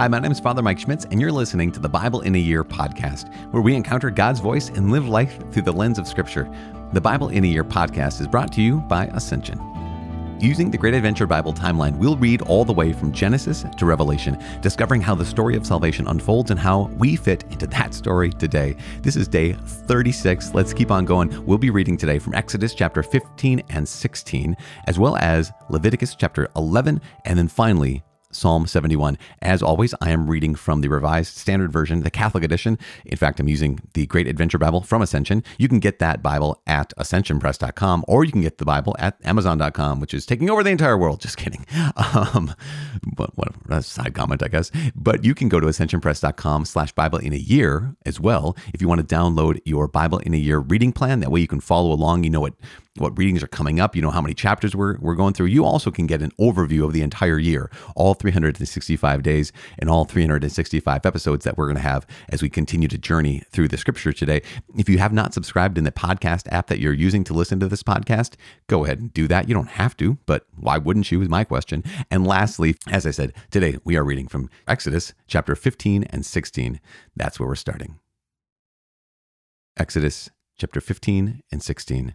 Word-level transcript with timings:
Hi, 0.00 0.08
my 0.08 0.18
name 0.18 0.32
is 0.32 0.40
Father 0.40 0.62
Mike 0.62 0.78
Schmitz, 0.78 1.04
and 1.10 1.20
you're 1.20 1.30
listening 1.30 1.70
to 1.72 1.78
the 1.78 1.86
Bible 1.86 2.22
in 2.22 2.34
a 2.34 2.38
Year 2.38 2.64
podcast, 2.64 3.30
where 3.52 3.62
we 3.62 3.74
encounter 3.74 4.08
God's 4.08 4.40
voice 4.40 4.70
and 4.70 4.90
live 4.90 5.06
life 5.06 5.38
through 5.52 5.60
the 5.60 5.74
lens 5.74 5.98
of 5.98 6.08
Scripture. 6.08 6.50
The 6.94 7.00
Bible 7.02 7.28
in 7.28 7.44
a 7.44 7.46
Year 7.46 7.64
podcast 7.64 8.18
is 8.22 8.26
brought 8.26 8.50
to 8.54 8.62
you 8.62 8.78
by 8.88 9.08
Ascension. 9.08 9.60
Using 10.40 10.70
the 10.70 10.78
Great 10.78 10.94
Adventure 10.94 11.26
Bible 11.26 11.52
timeline, 11.52 11.98
we'll 11.98 12.16
read 12.16 12.40
all 12.40 12.64
the 12.64 12.72
way 12.72 12.94
from 12.94 13.12
Genesis 13.12 13.66
to 13.76 13.84
Revelation, 13.84 14.42
discovering 14.62 15.02
how 15.02 15.14
the 15.14 15.22
story 15.26 15.54
of 15.54 15.66
salvation 15.66 16.08
unfolds 16.08 16.50
and 16.50 16.58
how 16.58 16.84
we 16.96 17.14
fit 17.14 17.44
into 17.50 17.66
that 17.66 17.92
story 17.92 18.30
today. 18.30 18.76
This 19.02 19.16
is 19.16 19.28
day 19.28 19.52
36. 19.52 20.54
Let's 20.54 20.72
keep 20.72 20.90
on 20.90 21.04
going. 21.04 21.44
We'll 21.44 21.58
be 21.58 21.68
reading 21.68 21.98
today 21.98 22.18
from 22.18 22.32
Exodus 22.32 22.72
chapter 22.72 23.02
15 23.02 23.64
and 23.68 23.86
16, 23.86 24.56
as 24.86 24.98
well 24.98 25.16
as 25.16 25.52
Leviticus 25.68 26.14
chapter 26.14 26.48
11, 26.56 27.02
and 27.26 27.38
then 27.38 27.48
finally 27.48 28.02
Psalm 28.32 28.66
71. 28.66 29.18
As 29.42 29.62
always, 29.62 29.94
I 30.00 30.10
am 30.10 30.28
reading 30.28 30.54
from 30.54 30.80
the 30.80 30.88
Revised 30.88 31.36
Standard 31.36 31.72
Version, 31.72 32.02
the 32.02 32.10
Catholic 32.10 32.44
edition. 32.44 32.78
In 33.04 33.16
fact, 33.16 33.40
I'm 33.40 33.48
using 33.48 33.80
the 33.94 34.06
Great 34.06 34.26
Adventure 34.26 34.58
Bible 34.58 34.82
from 34.82 35.02
Ascension. 35.02 35.42
You 35.58 35.68
can 35.68 35.80
get 35.80 35.98
that 35.98 36.22
Bible 36.22 36.60
at 36.66 36.92
ascensionpress.com 36.96 38.04
or 38.08 38.24
you 38.24 38.32
can 38.32 38.42
get 38.42 38.58
the 38.58 38.64
Bible 38.64 38.96
at 38.98 39.16
amazon.com, 39.24 40.00
which 40.00 40.14
is 40.14 40.26
taking 40.26 40.50
over 40.50 40.62
the 40.62 40.70
entire 40.70 40.96
world. 40.96 41.20
Just 41.20 41.36
kidding. 41.36 41.66
Um, 42.10 42.54
but 43.16 43.36
what 43.36 43.52
a 43.68 43.82
side 43.82 44.14
comment, 44.14 44.42
I 44.42 44.48
guess. 44.48 44.70
But 44.94 45.24
you 45.24 45.34
can 45.34 45.48
go 45.48 45.60
to 45.60 45.66
ascensionpress.com 45.66 46.64
slash 46.64 46.92
Bible 46.92 47.18
in 47.18 47.32
a 47.32 47.36
year 47.36 47.94
as 48.04 48.18
well 48.18 48.56
if 48.72 48.80
you 48.80 48.88
want 48.88 49.06
to 49.06 49.14
download 49.14 49.60
your 49.64 49.86
Bible 49.86 50.18
in 50.18 50.34
a 50.34 50.38
year 50.38 50.58
reading 50.58 50.92
plan. 50.92 51.20
That 51.20 51.30
way 51.30 51.40
you 51.40 51.48
can 51.48 51.60
follow 51.60 51.92
along. 51.92 52.24
You 52.24 52.30
know 52.30 52.40
what 52.40 52.54
what 53.00 53.16
readings 53.16 53.42
are 53.42 53.48
coming 53.48 53.80
up, 53.80 53.96
you 53.96 54.02
know 54.02 54.10
how 54.10 54.20
many 54.20 54.34
chapters 54.34 54.76
we're, 54.76 54.98
we're 54.98 55.14
going 55.14 55.32
through. 55.32 55.46
You 55.46 55.64
also 55.64 55.90
can 55.90 56.06
get 56.06 56.22
an 56.22 56.32
overview 56.38 56.84
of 56.84 56.92
the 56.92 57.02
entire 57.02 57.38
year, 57.38 57.70
all 57.96 58.14
365 58.14 59.22
days 59.22 59.52
and 59.78 59.88
all 59.88 60.04
365 60.04 61.06
episodes 61.06 61.44
that 61.44 61.56
we're 61.56 61.66
going 61.66 61.76
to 61.76 61.82
have 61.82 62.06
as 62.28 62.42
we 62.42 62.50
continue 62.50 62.88
to 62.88 62.98
journey 62.98 63.42
through 63.50 63.68
the 63.68 63.78
scripture 63.78 64.12
today. 64.12 64.42
If 64.76 64.88
you 64.88 64.98
have 64.98 65.12
not 65.12 65.32
subscribed 65.32 65.78
in 65.78 65.84
the 65.84 65.92
podcast 65.92 66.46
app 66.52 66.66
that 66.66 66.78
you're 66.78 66.92
using 66.92 67.24
to 67.24 67.32
listen 67.32 67.58
to 67.60 67.68
this 67.68 67.82
podcast, 67.82 68.34
go 68.66 68.84
ahead 68.84 69.00
and 69.00 69.12
do 69.14 69.26
that. 69.28 69.48
You 69.48 69.54
don't 69.54 69.70
have 69.70 69.96
to, 69.98 70.18
but 70.26 70.46
why 70.56 70.78
wouldn't 70.78 71.10
you 71.10 71.22
is 71.22 71.28
my 71.28 71.44
question. 71.44 71.82
And 72.10 72.26
lastly, 72.26 72.76
as 72.88 73.06
I 73.06 73.10
said, 73.10 73.32
today 73.50 73.78
we 73.84 73.96
are 73.96 74.04
reading 74.04 74.28
from 74.28 74.50
Exodus 74.68 75.14
chapter 75.26 75.56
15 75.56 76.04
and 76.04 76.26
16. 76.26 76.80
That's 77.16 77.40
where 77.40 77.48
we're 77.48 77.54
starting. 77.54 77.98
Exodus 79.76 80.30
chapter 80.58 80.80
15 80.80 81.42
and 81.50 81.62
16 81.62 82.14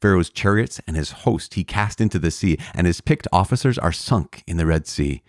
Pharaoh's 0.00 0.30
chariots 0.30 0.80
and 0.86 0.96
his 0.96 1.10
host 1.10 1.54
he 1.54 1.64
cast 1.64 2.00
into 2.00 2.18
the 2.18 2.30
sea, 2.30 2.58
and 2.74 2.86
his 2.86 3.00
picked 3.00 3.28
officers 3.32 3.78
are 3.78 3.92
sunk 3.92 4.42
in 4.46 4.56
the 4.56 4.66
Red 4.66 4.86
Sea. 4.86 5.22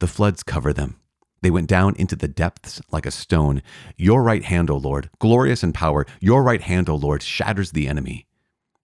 The 0.00 0.06
floods 0.06 0.42
cover 0.42 0.72
them. 0.72 0.96
They 1.42 1.50
went 1.50 1.68
down 1.68 1.94
into 1.96 2.16
the 2.16 2.28
depths 2.28 2.82
like 2.90 3.06
a 3.06 3.10
stone. 3.10 3.62
Your 3.96 4.22
right 4.22 4.44
hand, 4.44 4.70
O 4.70 4.76
Lord, 4.76 5.10
glorious 5.18 5.62
in 5.62 5.72
power, 5.72 6.06
your 6.20 6.42
right 6.42 6.60
hand, 6.60 6.88
O 6.88 6.94
Lord, 6.94 7.22
shatters 7.22 7.72
the 7.72 7.88
enemy. 7.88 8.26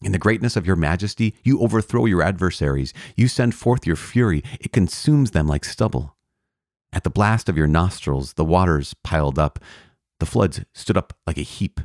In 0.02 0.12
the 0.12 0.18
greatness 0.18 0.56
of 0.56 0.66
your 0.66 0.76
majesty, 0.76 1.34
you 1.42 1.60
overthrow 1.60 2.04
your 2.04 2.22
adversaries. 2.22 2.92
You 3.16 3.28
send 3.28 3.54
forth 3.54 3.86
your 3.86 3.96
fury, 3.96 4.42
it 4.60 4.72
consumes 4.72 5.30
them 5.30 5.46
like 5.46 5.64
stubble. 5.64 6.16
At 6.92 7.04
the 7.04 7.10
blast 7.10 7.48
of 7.48 7.56
your 7.56 7.66
nostrils, 7.66 8.34
the 8.34 8.44
waters 8.44 8.94
piled 9.02 9.38
up. 9.38 9.58
The 10.20 10.26
floods 10.26 10.62
stood 10.72 10.96
up 10.96 11.14
like 11.26 11.38
a 11.38 11.42
heap. 11.42 11.80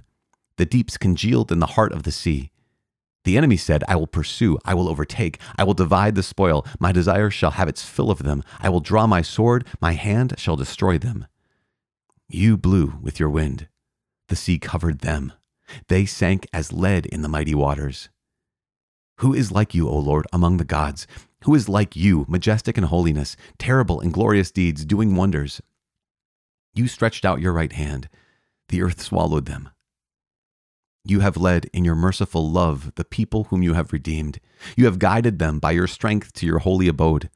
The 0.57 0.65
deeps 0.65 0.97
congealed 0.97 1.51
in 1.51 1.59
the 1.59 1.65
heart 1.67 1.91
of 1.91 2.03
the 2.03 2.11
sea. 2.11 2.50
The 3.23 3.37
enemy 3.37 3.57
said, 3.57 3.83
I 3.87 3.95
will 3.95 4.07
pursue, 4.07 4.57
I 4.65 4.73
will 4.73 4.89
overtake, 4.89 5.39
I 5.57 5.63
will 5.63 5.75
divide 5.75 6.15
the 6.15 6.23
spoil, 6.23 6.65
my 6.79 6.91
desire 6.91 7.29
shall 7.29 7.51
have 7.51 7.67
its 7.67 7.83
fill 7.83 8.09
of 8.09 8.23
them, 8.23 8.43
I 8.59 8.69
will 8.69 8.79
draw 8.79 9.05
my 9.05 9.21
sword, 9.21 9.67
my 9.79 9.93
hand 9.93 10.33
shall 10.37 10.55
destroy 10.55 10.97
them. 10.97 11.27
You 12.27 12.57
blew 12.57 12.97
with 13.01 13.19
your 13.19 13.29
wind, 13.29 13.67
the 14.27 14.35
sea 14.35 14.57
covered 14.57 14.99
them, 14.99 15.33
they 15.87 16.05
sank 16.05 16.47
as 16.51 16.73
lead 16.73 17.05
in 17.05 17.21
the 17.21 17.29
mighty 17.29 17.53
waters. 17.53 18.09
Who 19.17 19.35
is 19.35 19.51
like 19.51 19.75
you, 19.75 19.87
O 19.87 19.97
Lord, 19.99 20.25
among 20.33 20.57
the 20.57 20.65
gods? 20.65 21.05
Who 21.43 21.53
is 21.53 21.69
like 21.69 21.95
you, 21.95 22.25
majestic 22.27 22.77
in 22.77 22.85
holiness, 22.85 23.37
terrible 23.59 23.99
in 23.99 24.11
glorious 24.11 24.49
deeds, 24.51 24.83
doing 24.83 25.15
wonders? 25.15 25.61
You 26.73 26.87
stretched 26.87 27.23
out 27.23 27.41
your 27.41 27.53
right 27.53 27.71
hand, 27.71 28.09
the 28.69 28.81
earth 28.81 29.01
swallowed 29.01 29.45
them. 29.45 29.69
You 31.03 31.21
have 31.21 31.37
led 31.37 31.65
in 31.73 31.83
your 31.83 31.95
merciful 31.95 32.49
love 32.49 32.93
the 32.95 33.03
people 33.03 33.45
whom 33.45 33.63
you 33.63 33.73
have 33.73 33.91
redeemed. 33.91 34.39
You 34.77 34.85
have 34.85 34.99
guided 34.99 35.39
them 35.39 35.59
by 35.59 35.71
your 35.71 35.87
strength 35.87 36.33
to 36.33 36.45
your 36.45 36.59
holy 36.59 36.87
abode. 36.87 37.29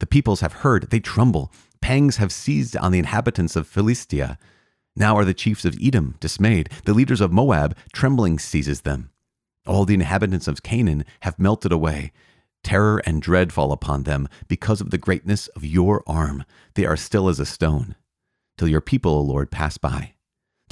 The 0.00 0.06
peoples 0.06 0.40
have 0.40 0.52
heard, 0.52 0.90
they 0.90 1.00
tremble. 1.00 1.52
Pangs 1.80 2.18
have 2.18 2.32
seized 2.32 2.76
on 2.76 2.92
the 2.92 2.98
inhabitants 2.98 3.56
of 3.56 3.66
Philistia. 3.66 4.36
Now 4.94 5.16
are 5.16 5.24
the 5.24 5.32
chiefs 5.32 5.64
of 5.64 5.78
Edom 5.82 6.16
dismayed. 6.20 6.68
The 6.84 6.92
leaders 6.92 7.22
of 7.22 7.32
Moab, 7.32 7.76
trembling 7.94 8.38
seizes 8.38 8.82
them. 8.82 9.10
All 9.66 9.84
the 9.86 9.94
inhabitants 9.94 10.46
of 10.46 10.62
Canaan 10.62 11.04
have 11.20 11.38
melted 11.38 11.72
away. 11.72 12.12
Terror 12.62 13.02
and 13.06 13.22
dread 13.22 13.52
fall 13.52 13.72
upon 13.72 14.02
them 14.02 14.28
because 14.48 14.80
of 14.80 14.90
the 14.90 14.98
greatness 14.98 15.48
of 15.48 15.64
your 15.64 16.02
arm. 16.06 16.44
They 16.74 16.84
are 16.84 16.96
still 16.96 17.28
as 17.28 17.40
a 17.40 17.46
stone, 17.46 17.96
till 18.58 18.68
your 18.68 18.80
people, 18.80 19.12
O 19.12 19.20
Lord, 19.20 19.50
pass 19.50 19.78
by 19.78 20.14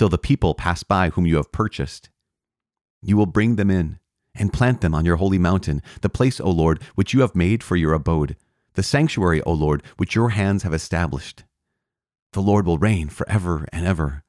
till 0.00 0.08
the 0.08 0.16
people 0.18 0.54
pass 0.54 0.82
by 0.82 1.10
whom 1.10 1.26
you 1.26 1.36
have 1.36 1.52
purchased. 1.52 2.08
You 3.02 3.16
will 3.16 3.26
bring 3.26 3.56
them 3.56 3.70
in 3.70 3.98
and 4.34 4.52
plant 4.52 4.80
them 4.80 4.94
on 4.94 5.04
your 5.04 5.16
holy 5.16 5.38
mountain, 5.38 5.82
the 6.02 6.08
place, 6.08 6.40
O 6.40 6.50
Lord, 6.50 6.82
which 6.94 7.12
you 7.12 7.20
have 7.20 7.34
made 7.34 7.62
for 7.62 7.76
your 7.76 7.92
abode, 7.92 8.36
the 8.74 8.82
sanctuary, 8.82 9.42
O 9.42 9.52
Lord, 9.52 9.82
which 9.96 10.14
your 10.14 10.30
hands 10.30 10.62
have 10.62 10.74
established. 10.74 11.44
The 12.32 12.42
Lord 12.42 12.66
will 12.66 12.78
reign 12.78 13.08
forever 13.08 13.66
and 13.72 13.86
ever. 13.86 14.22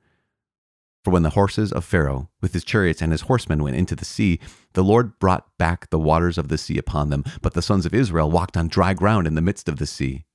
For 1.04 1.12
when 1.12 1.24
the 1.24 1.32
horses 1.32 1.72
of 1.72 1.84
Pharaoh, 1.84 2.30
with 2.42 2.54
his 2.54 2.64
chariots 2.64 3.02
and 3.02 3.12
his 3.12 3.22
horsemen, 3.22 3.64
went 3.64 3.76
into 3.76 3.96
the 3.96 4.06
sea, 4.06 4.40
the 4.74 4.84
Lord 4.84 5.18
brought 5.20 5.58
back 5.58 5.90
the 5.90 6.00
waters 6.00 6.38
of 6.38 6.48
the 6.48 6.58
sea 6.58 6.78
upon 6.78 7.10
them, 7.10 7.24
but 7.42 7.54
the 7.54 7.62
sons 7.62 7.86
of 7.86 7.94
Israel 7.94 8.30
walked 8.30 8.56
on 8.56 8.68
dry 8.68 8.94
ground 8.94 9.28
in 9.28 9.36
the 9.36 9.42
midst 9.42 9.68
of 9.68 9.78
the 9.78 9.88
sea. 9.88 10.26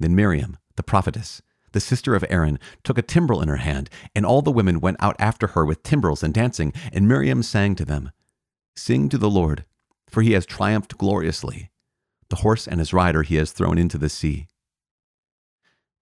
Then 0.00 0.14
Miriam, 0.14 0.56
the 0.76 0.82
prophetess, 0.82 1.42
the 1.74 1.80
sister 1.80 2.14
of 2.14 2.24
Aaron, 2.30 2.58
took 2.82 2.96
a 2.96 3.02
timbrel 3.02 3.42
in 3.42 3.48
her 3.48 3.56
hand, 3.56 3.90
and 4.14 4.24
all 4.24 4.40
the 4.40 4.50
women 4.50 4.80
went 4.80 4.96
out 5.00 5.16
after 5.18 5.48
her 5.48 5.66
with 5.66 5.82
timbrels 5.82 6.22
and 6.22 6.32
dancing, 6.32 6.72
and 6.92 7.06
Miriam 7.06 7.42
sang 7.42 7.74
to 7.74 7.84
them, 7.84 8.10
Sing 8.74 9.10
to 9.10 9.18
the 9.18 9.28
Lord, 9.28 9.66
for 10.08 10.22
he 10.22 10.32
has 10.32 10.46
triumphed 10.46 10.96
gloriously. 10.96 11.70
The 12.30 12.36
horse 12.36 12.66
and 12.66 12.80
his 12.80 12.94
rider 12.94 13.22
he 13.22 13.36
has 13.36 13.52
thrown 13.52 13.76
into 13.76 13.98
the 13.98 14.08
sea. 14.08 14.46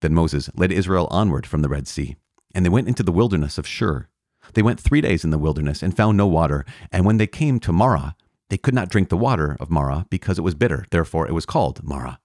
Then 0.00 0.14
Moses 0.14 0.50
led 0.54 0.70
Israel 0.70 1.08
onward 1.10 1.46
from 1.46 1.62
the 1.62 1.68
Red 1.68 1.88
Sea, 1.88 2.16
and 2.54 2.64
they 2.64 2.70
went 2.70 2.88
into 2.88 3.02
the 3.02 3.12
wilderness 3.12 3.58
of 3.58 3.66
Shur. 3.66 4.08
They 4.54 4.62
went 4.62 4.80
three 4.80 5.00
days 5.00 5.24
in 5.24 5.30
the 5.30 5.38
wilderness 5.38 5.82
and 5.82 5.96
found 5.96 6.16
no 6.16 6.26
water, 6.26 6.64
and 6.90 7.04
when 7.04 7.16
they 7.16 7.26
came 7.26 7.58
to 7.60 7.72
Marah, 7.72 8.14
they 8.50 8.58
could 8.58 8.74
not 8.74 8.90
drink 8.90 9.08
the 9.08 9.16
water 9.16 9.56
of 9.58 9.70
Marah 9.70 10.06
because 10.10 10.38
it 10.38 10.42
was 10.42 10.54
bitter, 10.54 10.84
therefore 10.90 11.26
it 11.26 11.32
was 11.32 11.46
called 11.46 11.82
Marah. 11.82 12.18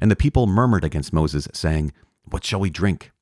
And 0.00 0.10
the 0.10 0.16
people 0.16 0.46
murmured 0.46 0.84
against 0.84 1.12
Moses, 1.12 1.48
saying, 1.52 1.92
what 2.32 2.44
shall 2.44 2.60
we 2.60 2.70
drink? 2.70 3.12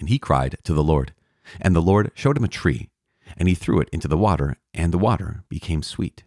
And 0.00 0.08
he 0.08 0.18
cried 0.18 0.56
to 0.64 0.72
the 0.72 0.82
Lord. 0.82 1.12
And 1.60 1.76
the 1.76 1.82
Lord 1.82 2.10
showed 2.14 2.36
him 2.36 2.44
a 2.44 2.48
tree, 2.48 2.88
and 3.36 3.48
he 3.48 3.54
threw 3.54 3.80
it 3.80 3.88
into 3.92 4.08
the 4.08 4.18
water, 4.18 4.56
and 4.72 4.92
the 4.92 4.98
water 4.98 5.44
became 5.48 5.82
sweet. 5.82 6.24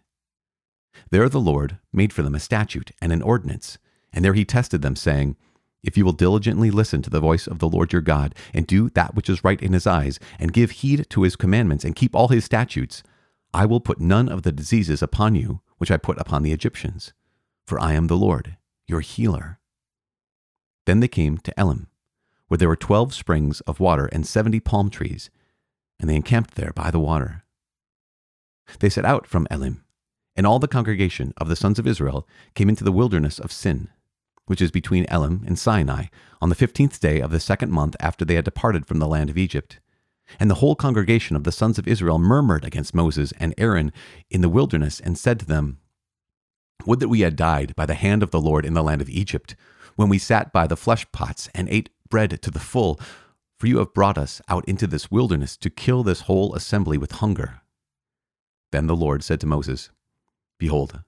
There 1.10 1.28
the 1.28 1.40
Lord 1.40 1.78
made 1.92 2.12
for 2.12 2.22
them 2.22 2.34
a 2.34 2.40
statute 2.40 2.92
and 3.00 3.12
an 3.12 3.22
ordinance, 3.22 3.78
and 4.12 4.24
there 4.24 4.34
he 4.34 4.44
tested 4.44 4.82
them, 4.82 4.94
saying, 4.94 5.36
If 5.82 5.96
you 5.96 6.04
will 6.04 6.12
diligently 6.12 6.70
listen 6.70 7.02
to 7.02 7.10
the 7.10 7.20
voice 7.20 7.46
of 7.46 7.58
the 7.58 7.68
Lord 7.68 7.92
your 7.92 8.02
God, 8.02 8.34
and 8.54 8.66
do 8.66 8.88
that 8.90 9.14
which 9.14 9.28
is 9.28 9.44
right 9.44 9.60
in 9.60 9.72
his 9.72 9.86
eyes, 9.86 10.20
and 10.38 10.52
give 10.52 10.70
heed 10.70 11.06
to 11.10 11.22
his 11.22 11.36
commandments, 11.36 11.84
and 11.84 11.96
keep 11.96 12.14
all 12.14 12.28
his 12.28 12.44
statutes, 12.44 13.02
I 13.54 13.66
will 13.66 13.80
put 13.80 14.00
none 14.00 14.28
of 14.28 14.42
the 14.42 14.52
diseases 14.52 15.02
upon 15.02 15.34
you 15.34 15.60
which 15.78 15.90
I 15.90 15.96
put 15.96 16.20
upon 16.20 16.42
the 16.42 16.52
Egyptians. 16.52 17.12
For 17.66 17.80
I 17.80 17.94
am 17.94 18.06
the 18.06 18.16
Lord, 18.16 18.56
your 18.86 19.00
healer. 19.00 19.58
Then 20.86 21.00
they 21.00 21.08
came 21.08 21.38
to 21.38 21.58
Elim, 21.58 21.88
where 22.48 22.58
there 22.58 22.68
were 22.68 22.76
twelve 22.76 23.14
springs 23.14 23.60
of 23.62 23.80
water 23.80 24.06
and 24.06 24.26
seventy 24.26 24.60
palm 24.60 24.90
trees, 24.90 25.30
and 26.00 26.08
they 26.08 26.16
encamped 26.16 26.54
there 26.54 26.72
by 26.72 26.90
the 26.90 27.00
water. 27.00 27.44
They 28.80 28.88
set 28.88 29.04
out 29.04 29.26
from 29.26 29.46
Elim, 29.50 29.84
and 30.34 30.46
all 30.46 30.58
the 30.58 30.68
congregation 30.68 31.32
of 31.36 31.48
the 31.48 31.56
sons 31.56 31.78
of 31.78 31.86
Israel 31.86 32.26
came 32.54 32.68
into 32.68 32.84
the 32.84 32.92
wilderness 32.92 33.38
of 33.38 33.52
Sin, 33.52 33.88
which 34.46 34.60
is 34.60 34.70
between 34.70 35.06
Elim 35.08 35.44
and 35.46 35.58
Sinai, 35.58 36.06
on 36.40 36.48
the 36.48 36.54
fifteenth 36.54 37.00
day 37.00 37.20
of 37.20 37.30
the 37.30 37.40
second 37.40 37.70
month 37.70 37.96
after 38.00 38.24
they 38.24 38.34
had 38.34 38.44
departed 38.44 38.86
from 38.86 38.98
the 38.98 39.06
land 39.06 39.30
of 39.30 39.38
Egypt. 39.38 39.78
And 40.40 40.50
the 40.50 40.56
whole 40.56 40.74
congregation 40.74 41.36
of 41.36 41.44
the 41.44 41.52
sons 41.52 41.78
of 41.78 41.86
Israel 41.86 42.18
murmured 42.18 42.64
against 42.64 42.94
Moses 42.94 43.32
and 43.38 43.54
Aaron 43.58 43.92
in 44.30 44.40
the 44.40 44.48
wilderness 44.48 44.98
and 44.98 45.18
said 45.18 45.38
to 45.40 45.46
them, 45.46 45.78
Would 46.86 47.00
that 47.00 47.08
we 47.08 47.20
had 47.20 47.36
died 47.36 47.76
by 47.76 47.86
the 47.86 47.94
hand 47.94 48.22
of 48.22 48.30
the 48.30 48.40
Lord 48.40 48.64
in 48.64 48.74
the 48.74 48.82
land 48.82 49.02
of 49.02 49.10
Egypt, 49.10 49.54
when 49.96 50.08
we 50.08 50.18
sat 50.18 50.52
by 50.52 50.66
the 50.66 50.76
flesh 50.76 51.10
pots 51.12 51.48
and 51.54 51.68
ate 51.68 51.90
bread 52.08 52.40
to 52.42 52.50
the 52.50 52.58
full, 52.58 53.00
for 53.58 53.66
you 53.66 53.78
have 53.78 53.94
brought 53.94 54.18
us 54.18 54.40
out 54.48 54.64
into 54.66 54.86
this 54.86 55.10
wilderness 55.10 55.56
to 55.56 55.70
kill 55.70 56.02
this 56.02 56.22
whole 56.22 56.54
assembly 56.54 56.98
with 56.98 57.12
hunger. 57.12 57.60
Then 58.72 58.86
the 58.86 58.96
Lord 58.96 59.22
said 59.22 59.40
to 59.40 59.46
Moses, 59.46 59.90
Behold, 60.58 61.00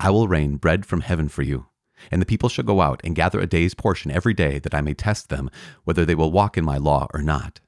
I 0.00 0.10
will 0.10 0.28
rain 0.28 0.56
bread 0.56 0.86
from 0.86 1.02
heaven 1.02 1.28
for 1.28 1.42
you, 1.42 1.66
and 2.10 2.20
the 2.20 2.26
people 2.26 2.48
shall 2.48 2.64
go 2.64 2.80
out 2.80 3.00
and 3.04 3.14
gather 3.14 3.40
a 3.40 3.46
day's 3.46 3.74
portion 3.74 4.10
every 4.10 4.34
day, 4.34 4.58
that 4.58 4.74
I 4.74 4.80
may 4.80 4.94
test 4.94 5.28
them 5.28 5.50
whether 5.84 6.04
they 6.04 6.14
will 6.14 6.32
walk 6.32 6.58
in 6.58 6.64
my 6.64 6.76
law 6.76 7.06
or 7.14 7.22
not. 7.22 7.60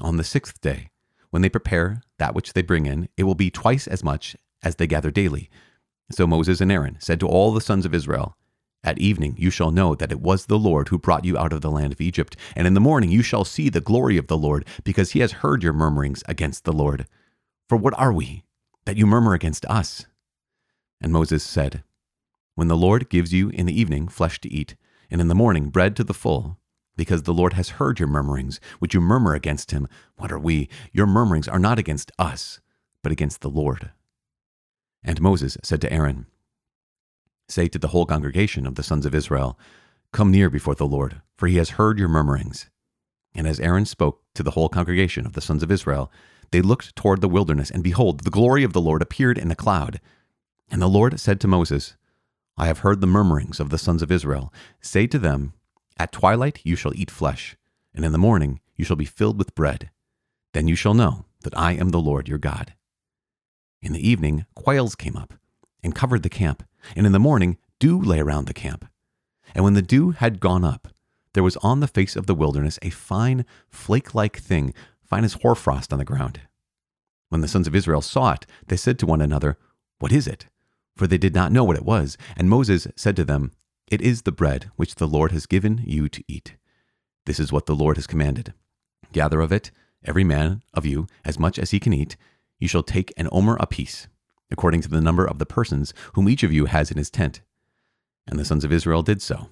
On 0.00 0.16
the 0.16 0.24
sixth 0.24 0.60
day, 0.60 0.90
when 1.30 1.42
they 1.42 1.48
prepare 1.48 2.02
that 2.18 2.34
which 2.34 2.52
they 2.52 2.62
bring 2.62 2.86
in, 2.86 3.08
it 3.16 3.24
will 3.24 3.34
be 3.34 3.50
twice 3.50 3.86
as 3.86 4.04
much 4.04 4.36
as 4.62 4.76
they 4.76 4.86
gather 4.86 5.10
daily. 5.10 5.50
So 6.10 6.26
Moses 6.26 6.60
and 6.60 6.72
Aaron 6.72 6.96
said 7.00 7.20
to 7.20 7.28
all 7.28 7.52
the 7.52 7.60
sons 7.60 7.84
of 7.84 7.94
Israel, 7.94 8.36
At 8.84 8.98
evening 8.98 9.34
you 9.38 9.50
shall 9.50 9.70
know 9.70 9.94
that 9.94 10.12
it 10.12 10.20
was 10.20 10.46
the 10.46 10.58
Lord 10.58 10.88
who 10.88 10.98
brought 10.98 11.24
you 11.24 11.36
out 11.36 11.52
of 11.52 11.60
the 11.60 11.70
land 11.70 11.92
of 11.92 12.00
Egypt, 12.00 12.36
and 12.54 12.66
in 12.66 12.74
the 12.74 12.80
morning 12.80 13.10
you 13.10 13.22
shall 13.22 13.44
see 13.44 13.68
the 13.68 13.80
glory 13.80 14.16
of 14.16 14.28
the 14.28 14.38
Lord, 14.38 14.64
because 14.84 15.12
he 15.12 15.20
has 15.20 15.32
heard 15.32 15.62
your 15.62 15.72
murmurings 15.72 16.22
against 16.28 16.64
the 16.64 16.72
Lord. 16.72 17.06
For 17.68 17.76
what 17.76 17.98
are 17.98 18.12
we, 18.12 18.44
that 18.84 18.96
you 18.96 19.06
murmur 19.06 19.34
against 19.34 19.66
us? 19.66 20.06
And 21.00 21.12
Moses 21.12 21.42
said, 21.42 21.82
When 22.54 22.68
the 22.68 22.76
Lord 22.76 23.10
gives 23.10 23.32
you 23.32 23.50
in 23.50 23.66
the 23.66 23.78
evening 23.78 24.08
flesh 24.08 24.40
to 24.40 24.52
eat, 24.52 24.76
and 25.10 25.20
in 25.20 25.28
the 25.28 25.34
morning 25.34 25.70
bread 25.70 25.96
to 25.96 26.04
the 26.04 26.14
full, 26.14 26.58
because 26.96 27.22
the 27.22 27.32
Lord 27.32 27.54
has 27.54 27.70
heard 27.70 27.98
your 27.98 28.08
murmurings, 28.08 28.60
which 28.80 28.92
you 28.92 29.00
murmur 29.00 29.34
against 29.34 29.70
him. 29.70 29.86
What 30.16 30.32
are 30.32 30.38
we? 30.38 30.68
Your 30.92 31.06
murmurings 31.06 31.48
are 31.48 31.58
not 31.58 31.78
against 31.78 32.10
us, 32.18 32.60
but 33.02 33.12
against 33.12 33.40
the 33.40 33.48
Lord. 33.48 33.92
And 35.04 35.20
Moses 35.20 35.56
said 35.62 35.80
to 35.82 35.92
Aaron, 35.92 36.26
Say 37.48 37.68
to 37.68 37.78
the 37.78 37.88
whole 37.88 38.06
congregation 38.06 38.66
of 38.66 38.74
the 38.74 38.82
sons 38.82 39.06
of 39.06 39.14
Israel, 39.14 39.58
Come 40.12 40.30
near 40.30 40.50
before 40.50 40.74
the 40.74 40.86
Lord, 40.86 41.22
for 41.36 41.46
he 41.46 41.56
has 41.56 41.70
heard 41.70 41.98
your 41.98 42.08
murmurings. 42.08 42.68
And 43.34 43.46
as 43.46 43.60
Aaron 43.60 43.86
spoke 43.86 44.22
to 44.34 44.42
the 44.42 44.52
whole 44.52 44.68
congregation 44.68 45.26
of 45.26 45.32
the 45.32 45.40
sons 45.40 45.62
of 45.62 45.70
Israel, 45.70 46.10
they 46.50 46.62
looked 46.62 46.96
toward 46.96 47.20
the 47.20 47.28
wilderness, 47.28 47.70
and 47.70 47.82
behold, 47.82 48.20
the 48.20 48.30
glory 48.30 48.64
of 48.64 48.72
the 48.72 48.80
Lord 48.80 49.02
appeared 49.02 49.38
in 49.38 49.50
a 49.50 49.56
cloud. 49.56 50.00
And 50.70 50.80
the 50.80 50.88
Lord 50.88 51.18
said 51.20 51.40
to 51.40 51.48
Moses, 51.48 51.96
I 52.56 52.66
have 52.66 52.80
heard 52.80 53.00
the 53.00 53.06
murmurings 53.06 53.60
of 53.60 53.70
the 53.70 53.78
sons 53.78 54.02
of 54.02 54.10
Israel. 54.10 54.52
Say 54.80 55.06
to 55.06 55.18
them, 55.18 55.52
at 55.98 56.12
twilight 56.12 56.60
you 56.64 56.76
shall 56.76 56.94
eat 56.94 57.10
flesh, 57.10 57.56
and 57.94 58.04
in 58.04 58.12
the 58.12 58.18
morning 58.18 58.60
you 58.76 58.84
shall 58.84 58.96
be 58.96 59.04
filled 59.04 59.38
with 59.38 59.54
bread. 59.54 59.90
Then 60.52 60.68
you 60.68 60.76
shall 60.76 60.94
know 60.94 61.24
that 61.42 61.56
I 61.56 61.72
am 61.72 61.90
the 61.90 62.00
Lord 62.00 62.28
your 62.28 62.38
God. 62.38 62.74
In 63.82 63.92
the 63.92 64.08
evening 64.08 64.46
quails 64.54 64.94
came 64.94 65.16
up 65.16 65.34
and 65.82 65.94
covered 65.94 66.22
the 66.22 66.28
camp, 66.28 66.62
and 66.96 67.06
in 67.06 67.12
the 67.12 67.18
morning 67.18 67.58
dew 67.78 68.00
lay 68.00 68.20
around 68.20 68.46
the 68.46 68.54
camp. 68.54 68.86
And 69.54 69.64
when 69.64 69.74
the 69.74 69.82
dew 69.82 70.10
had 70.10 70.40
gone 70.40 70.64
up, 70.64 70.88
there 71.34 71.42
was 71.42 71.56
on 71.58 71.80
the 71.80 71.86
face 71.86 72.16
of 72.16 72.26
the 72.26 72.34
wilderness 72.34 72.78
a 72.82 72.90
fine 72.90 73.44
flake 73.68 74.14
like 74.14 74.38
thing, 74.38 74.74
fine 75.04 75.24
as 75.24 75.34
hoarfrost 75.34 75.92
on 75.92 75.98
the 75.98 76.04
ground. 76.04 76.40
When 77.28 77.40
the 77.40 77.48
sons 77.48 77.66
of 77.66 77.74
Israel 77.74 78.00
saw 78.00 78.32
it, 78.32 78.46
they 78.66 78.76
said 78.76 78.98
to 78.98 79.06
one 79.06 79.20
another, 79.20 79.56
What 79.98 80.12
is 80.12 80.26
it? 80.26 80.46
For 80.96 81.06
they 81.06 81.18
did 81.18 81.34
not 81.34 81.52
know 81.52 81.64
what 81.64 81.76
it 81.76 81.84
was. 81.84 82.18
And 82.36 82.48
Moses 82.48 82.88
said 82.96 83.14
to 83.16 83.24
them, 83.24 83.52
it 83.90 84.02
is 84.02 84.22
the 84.22 84.32
bread 84.32 84.70
which 84.76 84.96
the 84.96 85.06
Lord 85.06 85.32
has 85.32 85.46
given 85.46 85.82
you 85.86 86.08
to 86.10 86.22
eat. 86.28 86.56
This 87.24 87.40
is 87.40 87.50
what 87.50 87.64
the 87.64 87.74
Lord 87.74 87.96
has 87.96 88.06
commanded. 88.06 88.52
Gather 89.12 89.40
of 89.40 89.50
it, 89.50 89.70
every 90.04 90.24
man 90.24 90.62
of 90.74 90.84
you, 90.84 91.06
as 91.24 91.38
much 91.38 91.58
as 91.58 91.70
he 91.70 91.80
can 91.80 91.94
eat. 91.94 92.16
You 92.58 92.68
shall 92.68 92.82
take 92.82 93.14
an 93.16 93.28
omer 93.32 93.56
apiece, 93.60 94.06
according 94.50 94.80
to 94.82 94.88
the 94.88 95.00
number 95.00 95.24
of 95.24 95.38
the 95.38 95.46
persons 95.46 95.92
whom 96.14 96.28
each 96.28 96.42
of 96.42 96.52
you 96.52 96.66
has 96.66 96.90
in 96.90 96.98
his 96.98 97.10
tent. 97.10 97.40
And 98.26 98.38
the 98.38 98.44
sons 98.44 98.64
of 98.64 98.72
Israel 98.72 99.02
did 99.02 99.22
so. 99.22 99.48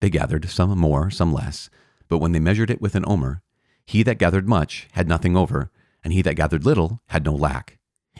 They 0.00 0.10
gathered, 0.10 0.48
some 0.48 0.76
more, 0.78 1.10
some 1.10 1.32
less, 1.32 1.70
but 2.08 2.18
when 2.18 2.32
they 2.32 2.40
measured 2.40 2.70
it 2.70 2.80
with 2.80 2.94
an 2.94 3.04
omer, 3.06 3.42
he 3.84 4.02
that 4.02 4.18
gathered 4.18 4.48
much 4.48 4.88
had 4.92 5.08
nothing 5.08 5.36
over, 5.36 5.70
and 6.02 6.12
he 6.12 6.22
that 6.22 6.34
gathered 6.34 6.64
little 6.64 7.00
had 7.08 7.24
no 7.24 7.34
lack. 7.34 7.78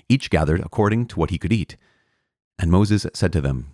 Each 0.08 0.30
gathered 0.30 0.60
according 0.60 1.06
to 1.06 1.18
what 1.18 1.30
he 1.30 1.38
could 1.38 1.52
eat. 1.52 1.76
And 2.58 2.70
Moses 2.70 3.06
said 3.14 3.32
to 3.32 3.40
them, 3.40 3.72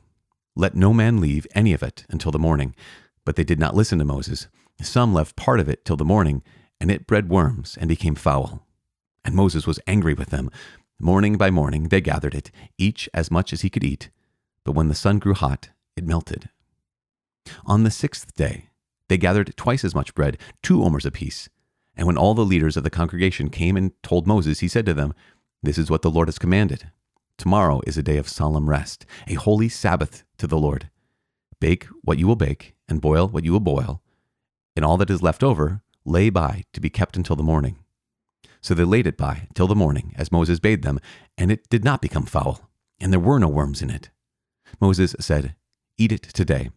let 0.55 0.75
no 0.75 0.93
man 0.93 1.21
leave 1.21 1.47
any 1.55 1.73
of 1.73 1.83
it 1.83 2.05
until 2.11 2.31
the 2.31 2.39
morning. 2.39 2.75
But 3.25 3.37
they 3.37 3.44
did 3.44 3.59
not 3.59 3.75
listen 3.75 3.99
to 3.99 4.05
Moses. 4.05 4.49
Some 4.81 5.15
left 5.15 5.37
part 5.37 5.61
of 5.61 5.69
it 5.69 5.85
till 5.85 5.97
the 5.97 6.05
morning, 6.05 6.43
and 6.81 6.91
it 6.91 7.06
bred 7.06 7.29
worms 7.29 7.79
and 7.81 7.89
became 7.89 8.15
foul. 8.15 8.67
And 9.25 9.35
Moses 9.35 9.67
was 9.67 9.81
angry 9.87 10.15
with 10.15 10.31
them. 10.31 10.50
Morning 11.04 11.37
by 11.37 11.50
morning 11.50 11.88
they 11.88 12.00
gathered 12.00 12.32
it, 12.32 12.52
each 12.78 13.08
as 13.12 13.28
much 13.28 13.52
as 13.52 13.62
he 13.62 13.70
could 13.70 13.82
eat. 13.82 14.08
But 14.64 14.76
when 14.76 14.87
the 14.87 14.94
sun 14.94 15.19
grew 15.19 15.34
hot, 15.34 15.70
it 15.96 16.06
melted. 16.06 16.49
On 17.66 17.82
the 17.82 17.90
sixth 17.90 18.37
day, 18.37 18.69
they 19.08 19.19
gathered 19.19 19.56
twice 19.56 19.84
as 19.84 19.96
much 19.96 20.14
bread, 20.14 20.38
two 20.62 20.84
omers 20.84 21.04
apiece. 21.04 21.49
And 21.96 22.06
when 22.06 22.16
all 22.16 22.34
the 22.34 22.44
leaders 22.44 22.76
of 22.76 22.84
the 22.84 22.88
congregation 22.88 23.50
came 23.50 23.76
and 23.76 24.00
told 24.04 24.28
Moses, 24.28 24.60
he 24.60 24.69
said 24.69 24.87
to 24.87 24.94
them, 24.94 25.12
This 25.60 25.76
is 25.76 25.90
what 25.90 26.02
the 26.02 26.10
Lord 26.10 26.28
has 26.28 26.38
commanded. 26.38 26.93
Tomorrow 27.37 27.81
is 27.84 27.98
a 27.98 28.02
day 28.05 28.16
of 28.16 28.28
solemn 28.28 28.70
rest, 28.70 29.05
a 29.26 29.34
holy 29.34 29.69
Sabbath 29.69 30.22
to 30.38 30.46
the 30.46 30.56
Lord. 30.56 30.88
Bake 31.58 31.87
what 32.02 32.20
you 32.20 32.28
will 32.28 32.37
bake, 32.37 32.76
and 32.88 33.00
boil 33.00 33.26
what 33.26 33.43
you 33.43 33.50
will 33.50 33.58
boil, 33.58 34.02
and 34.76 34.84
all 34.84 34.98
that 34.98 35.10
is 35.10 35.20
left 35.20 35.43
over 35.43 35.82
lay 36.05 36.31
by 36.31 36.62
to 36.72 36.81
be 36.81 36.90
kept 36.90 37.16
until 37.16 37.34
the 37.34 37.43
morning. 37.43 37.78
So 38.62 38.75
they 38.75 38.85
laid 38.85 39.06
it 39.06 39.17
by 39.17 39.49
till 39.55 39.67
the 39.67 39.75
morning, 39.75 40.14
as 40.17 40.32
Moses 40.32 40.61
bade 40.61 40.82
them, 40.82 41.00
and 41.37 41.50
it 41.50 41.69
did 41.69 41.85
not 41.85 42.00
become 42.00 42.25
foul, 42.25 42.70
and 43.00 43.12
there 43.12 43.20
were 43.20 43.41
no 43.41 43.49
worms 43.49 43.82
in 43.82 43.91
it. 43.91 44.11
Moses 44.81 45.17
said, 45.19 45.55
Eat 45.99 46.12
it 46.12 46.23
today, 46.23 46.70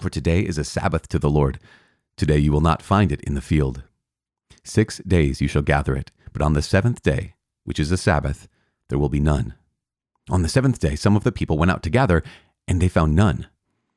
for 0.00 0.10
today 0.10 0.40
is 0.40 0.58
a 0.58 0.64
Sabbath 0.64 1.06
to 1.08 1.18
the 1.18 1.30
Lord. 1.30 1.60
Today 2.16 2.38
you 2.38 2.50
will 2.50 2.60
not 2.60 2.82
find 2.82 3.12
it 3.12 3.20
in 3.20 3.34
the 3.34 3.42
field. 3.42 3.82
Six 4.64 4.98
days 5.06 5.40
you 5.40 5.48
shall 5.48 5.62
gather 5.62 5.94
it, 5.94 6.10
but 6.32 6.42
on 6.42 6.54
the 6.54 6.62
seventh 6.62 7.02
day, 7.02 7.34
which 7.64 7.78
is 7.78 7.92
a 7.92 7.96
Sabbath, 7.98 8.48
there 8.88 8.98
will 8.98 9.08
be 9.10 9.20
none. 9.20 9.54
On 10.30 10.42
the 10.42 10.48
seventh 10.48 10.78
day, 10.78 10.96
some 10.96 11.16
of 11.16 11.24
the 11.24 11.32
people 11.32 11.58
went 11.58 11.70
out 11.70 11.82
to 11.82 11.90
gather, 11.90 12.22
and 12.66 12.80
they 12.80 12.88
found 12.88 13.14
none. 13.14 13.46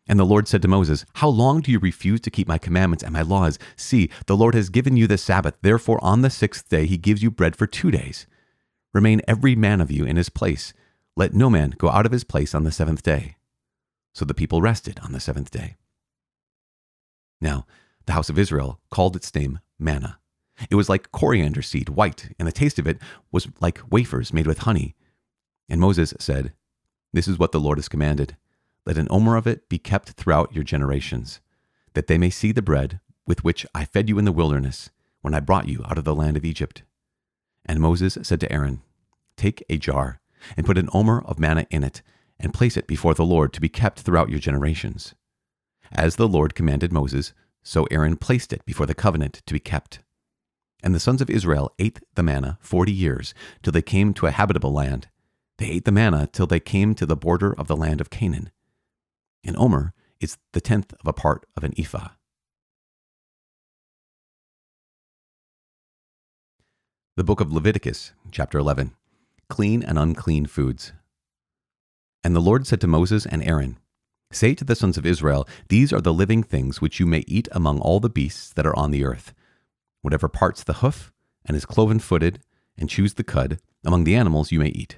And 0.08 0.20
the 0.20 0.26
Lord 0.26 0.48
said 0.48 0.62
to 0.62 0.68
Moses, 0.68 1.06
How 1.16 1.28
long 1.28 1.62
do 1.62 1.72
you 1.72 1.80
refuse 1.80 2.22
to 2.22 2.32
keep 2.32 2.48
my 2.48 2.58
commandments 2.58 3.04
and 3.04 3.14
my 3.14 3.22
laws? 3.22 3.60
See, 3.76 4.10
the 4.26 4.38
Lord 4.38 4.56
has 4.56 4.70
given 4.70 4.96
you 4.96 5.08
the 5.08 5.18
Sabbath. 5.18 5.56
Therefore, 5.62 6.04
on 6.04 6.22
the 6.22 6.30
sixth 6.30 6.70
day, 6.70 6.86
he 6.86 6.98
gives 6.98 7.22
you 7.22 7.30
bread 7.30 7.56
for 7.56 7.68
two 7.68 7.92
days. 7.92 8.26
Remain 8.94 9.22
every 9.28 9.56
man 9.56 9.82
of 9.82 9.92
you 9.92 10.06
in 10.06 10.16
his 10.16 10.30
place. 10.30 10.74
Let 11.16 11.34
no 11.34 11.50
man 11.50 11.76
go 11.78 11.90
out 11.90 12.06
of 12.06 12.12
his 12.12 12.24
place 12.24 12.56
on 12.56 12.64
the 12.64 12.72
seventh 12.72 13.04
day. 13.04 13.36
So 14.14 14.24
the 14.24 14.34
people 14.34 14.62
rested 14.62 15.00
on 15.04 15.12
the 15.12 15.20
seventh 15.20 15.52
day. 15.52 15.76
Now, 17.42 17.66
the 18.06 18.14
house 18.14 18.30
of 18.30 18.40
Israel 18.40 18.80
called 18.90 19.16
its 19.16 19.34
name 19.36 19.60
manna. 19.78 20.20
It 20.70 20.76
was 20.76 20.90
like 20.90 21.12
coriander 21.12 21.62
seed, 21.62 21.90
white, 21.90 22.34
and 22.40 22.48
the 22.48 22.52
taste 22.52 22.80
of 22.80 22.88
it 22.88 22.98
was 23.32 23.48
like 23.60 23.82
wafers 23.92 24.34
made 24.34 24.48
with 24.48 24.60
honey. 24.60 24.96
And 25.70 25.80
Moses 25.80 26.14
said, 26.18 26.54
This 27.14 27.28
is 27.28 27.38
what 27.38 27.52
the 27.52 27.60
Lord 27.60 27.78
has 27.78 27.90
commanded. 27.90 28.38
Let 28.88 28.98
an 28.98 29.10
omer 29.10 29.36
of 29.36 29.46
it 29.46 29.68
be 29.68 29.80
kept 29.80 30.12
throughout 30.12 30.56
your 30.56 30.64
generations, 30.64 31.42
that 31.94 32.08
they 32.08 32.18
may 32.18 32.30
see 32.30 32.54
the 32.54 32.62
bread 32.62 33.02
with 33.26 33.44
which 33.44 33.66
I 33.76 33.84
fed 33.84 34.08
you 34.08 34.18
in 34.18 34.24
the 34.24 34.32
wilderness 34.32 34.92
when 35.20 35.34
I 35.34 35.42
brought 35.42 35.68
you 35.68 35.84
out 35.90 35.98
of 35.98 36.06
the 36.06 36.16
land 36.16 36.38
of 36.38 36.46
Egypt. 36.46 36.84
And 37.66 37.82
Moses 37.82 38.18
said 38.24 38.40
to 38.40 38.50
Aaron, 38.50 38.82
Take 39.36 39.62
a 39.68 39.76
jar 39.76 40.22
and 40.56 40.66
put 40.66 40.78
an 40.78 40.88
omer 40.94 41.22
of 41.26 41.38
manna 41.38 41.68
in 41.70 41.84
it, 41.84 42.02
and 42.40 42.54
place 42.54 42.78
it 42.78 42.88
before 42.88 43.14
the 43.14 43.26
Lord 43.26 43.52
to 43.52 43.60
be 43.60 43.68
kept 43.68 44.00
throughout 44.00 44.30
your 44.30 44.40
generations. 44.40 45.14
As 45.92 46.16
the 46.16 46.30
Lord 46.30 46.56
commanded 46.56 46.94
Moses, 46.94 47.34
so 47.64 47.90
Aaron 47.92 48.16
placed 48.16 48.54
it 48.54 48.64
before 48.64 48.86
the 48.86 48.96
covenant 48.96 49.42
to 49.48 49.54
be 49.54 49.60
kept. 49.60 50.00
And 50.82 50.96
the 50.96 51.02
sons 51.02 51.22
of 51.22 51.30
Israel 51.30 51.74
ate 51.78 52.00
the 52.16 52.24
manna 52.24 52.58
forty 52.62 52.94
years, 52.94 53.34
till 53.62 53.74
they 53.74 53.82
came 53.82 54.14
to 54.14 54.28
a 54.28 54.32
habitable 54.32 54.72
land, 54.72 55.10
they 55.58 55.66
ate 55.66 55.84
the 55.84 55.92
manna 55.92 56.30
till 56.32 56.48
they 56.48 56.62
came 56.62 56.96
to 56.96 57.06
the 57.06 57.18
border 57.18 57.54
of 57.54 57.68
the 57.68 57.76
land 57.76 58.00
of 58.00 58.10
Canaan. 58.10 58.50
An 59.44 59.56
omer 59.58 59.94
it's 60.20 60.38
the 60.54 60.62
tenth 60.62 60.94
of 60.94 61.08
a 61.08 61.14
part 61.14 61.46
of 61.56 61.64
an 61.64 61.74
ephah. 61.78 62.10
The 67.16 67.24
book 67.24 67.40
of 67.40 67.52
Leviticus, 67.52 68.14
chapter 68.32 68.58
11 68.58 68.94
Clean 69.50 69.84
and 69.84 69.98
unclean 69.98 70.46
foods. 70.46 70.94
And 72.24 72.36
the 72.36 72.42
Lord 72.42 72.68
said 72.68 72.82
to 72.82 72.88
Moses 72.88 73.26
and 73.26 73.44
Aaron, 73.44 73.78
Say 74.32 74.54
to 74.56 74.66
the 74.66 74.76
sons 74.76 74.98
of 74.98 75.06
Israel, 75.06 75.48
These 75.70 75.94
are 75.94 76.02
the 76.02 76.14
living 76.14 76.44
things 76.44 76.82
which 76.82 77.00
you 77.00 77.06
may 77.06 77.24
eat 77.28 77.48
among 77.52 77.80
all 77.80 78.00
the 78.00 78.10
beasts 78.10 78.52
that 78.54 78.66
are 78.66 78.76
on 78.76 78.92
the 78.92 79.06
earth. 79.06 79.34
Whatever 80.02 80.28
parts 80.28 80.64
the 80.64 80.74
hoof, 80.74 81.14
and 81.46 81.56
is 81.56 81.66
cloven 81.66 82.00
footed, 82.00 82.40
and 82.78 82.90
chews 82.90 83.14
the 83.14 83.24
cud, 83.24 83.60
among 83.86 84.04
the 84.04 84.16
animals 84.16 84.52
you 84.52 84.60
may 84.60 84.70
eat. 84.70 84.98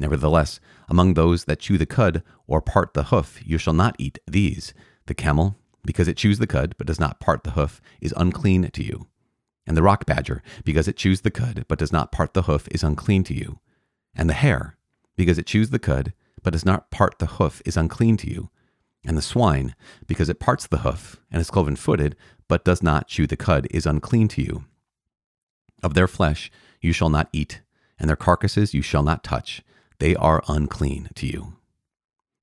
Nevertheless, 0.00 0.58
among 0.88 1.14
those 1.14 1.44
that 1.44 1.60
chew 1.60 1.76
the 1.76 1.86
cud 1.86 2.22
or 2.46 2.62
part 2.62 2.94
the 2.94 3.04
hoof, 3.04 3.40
you 3.44 3.58
shall 3.58 3.74
not 3.74 3.94
eat 3.98 4.18
these. 4.26 4.72
The 5.06 5.14
camel, 5.14 5.56
because 5.84 6.08
it 6.08 6.16
chews 6.16 6.38
the 6.38 6.46
cud 6.46 6.74
but 6.78 6.86
does 6.86 6.98
not 6.98 7.20
part 7.20 7.44
the 7.44 7.50
hoof, 7.52 7.82
is 8.00 8.14
unclean 8.16 8.68
to 8.70 8.82
you. 8.82 9.06
And 9.66 9.76
the 9.76 9.82
rock 9.82 10.06
badger, 10.06 10.42
because 10.64 10.88
it 10.88 10.96
chews 10.96 11.20
the 11.20 11.30
cud, 11.30 11.66
but 11.68 11.78
does 11.78 11.92
not 11.92 12.10
part 12.10 12.32
the 12.32 12.42
hoof, 12.42 12.66
is 12.70 12.82
unclean 12.82 13.24
to 13.24 13.34
you. 13.34 13.60
And 14.14 14.28
the 14.28 14.34
hare, 14.34 14.78
because 15.16 15.38
it 15.38 15.46
chews 15.46 15.68
the 15.68 15.78
cud, 15.78 16.14
but 16.42 16.54
does 16.54 16.64
not 16.64 16.90
part 16.90 17.18
the 17.18 17.26
hoof, 17.26 17.60
is 17.66 17.76
unclean 17.76 18.16
to 18.18 18.30
you. 18.30 18.48
And 19.04 19.18
the 19.18 19.22
swine, 19.22 19.74
because 20.06 20.30
it 20.30 20.40
parts 20.40 20.66
the 20.66 20.78
hoof, 20.78 21.20
and 21.30 21.40
is 21.40 21.50
cloven 21.50 21.76
footed, 21.76 22.16
but 22.48 22.64
does 22.64 22.82
not 22.82 23.06
chew 23.06 23.26
the 23.26 23.36
cud, 23.36 23.68
is 23.70 23.86
unclean 23.86 24.28
to 24.28 24.42
you. 24.42 24.64
Of 25.82 25.92
their 25.92 26.08
flesh 26.08 26.50
you 26.80 26.92
shall 26.92 27.10
not 27.10 27.28
eat, 27.32 27.60
and 27.98 28.08
their 28.08 28.16
carcasses 28.16 28.72
you 28.72 28.82
shall 28.82 29.02
not 29.02 29.22
touch. 29.22 29.62
They 30.00 30.16
are 30.16 30.42
unclean 30.48 31.10
to 31.14 31.26
you. 31.26 31.56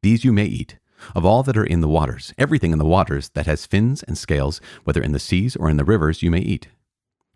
These 0.04 0.24
you 0.24 0.32
may 0.32 0.46
eat. 0.46 0.78
Of 1.16 1.26
all 1.26 1.44
that 1.44 1.58
are 1.58 1.64
in 1.64 1.82
the 1.82 1.88
waters, 1.88 2.34
everything 2.38 2.72
in 2.72 2.80
the 2.80 2.86
waters 2.86 3.30
that 3.30 3.46
has 3.48 3.66
fins 3.66 4.04
and 4.04 4.18
scales, 4.18 4.62
whether 4.84 5.02
in 5.02 5.12
the 5.12 5.20
seas 5.20 5.56
or 5.56 5.70
in 5.70 5.78
the 5.78 5.84
rivers, 5.84 6.24
you 6.24 6.32
may 6.32 6.40
eat. 6.40 6.70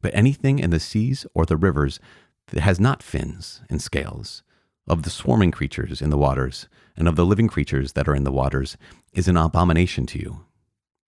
But 0.01 0.15
anything 0.15 0.59
in 0.59 0.69
the 0.69 0.79
seas 0.79 1.25
or 1.33 1.45
the 1.45 1.57
rivers 1.57 1.99
that 2.47 2.61
has 2.61 2.79
not 2.79 3.03
fins 3.03 3.61
and 3.69 3.81
scales, 3.81 4.43
of 4.87 5.03
the 5.03 5.09
swarming 5.09 5.51
creatures 5.51 6.01
in 6.01 6.09
the 6.09 6.17
waters, 6.17 6.67
and 6.95 7.07
of 7.07 7.15
the 7.15 7.25
living 7.25 7.47
creatures 7.47 7.93
that 7.93 8.07
are 8.07 8.15
in 8.15 8.23
the 8.23 8.31
waters, 8.31 8.77
is 9.13 9.27
an 9.27 9.37
abomination 9.37 10.05
to 10.07 10.19
you. 10.19 10.45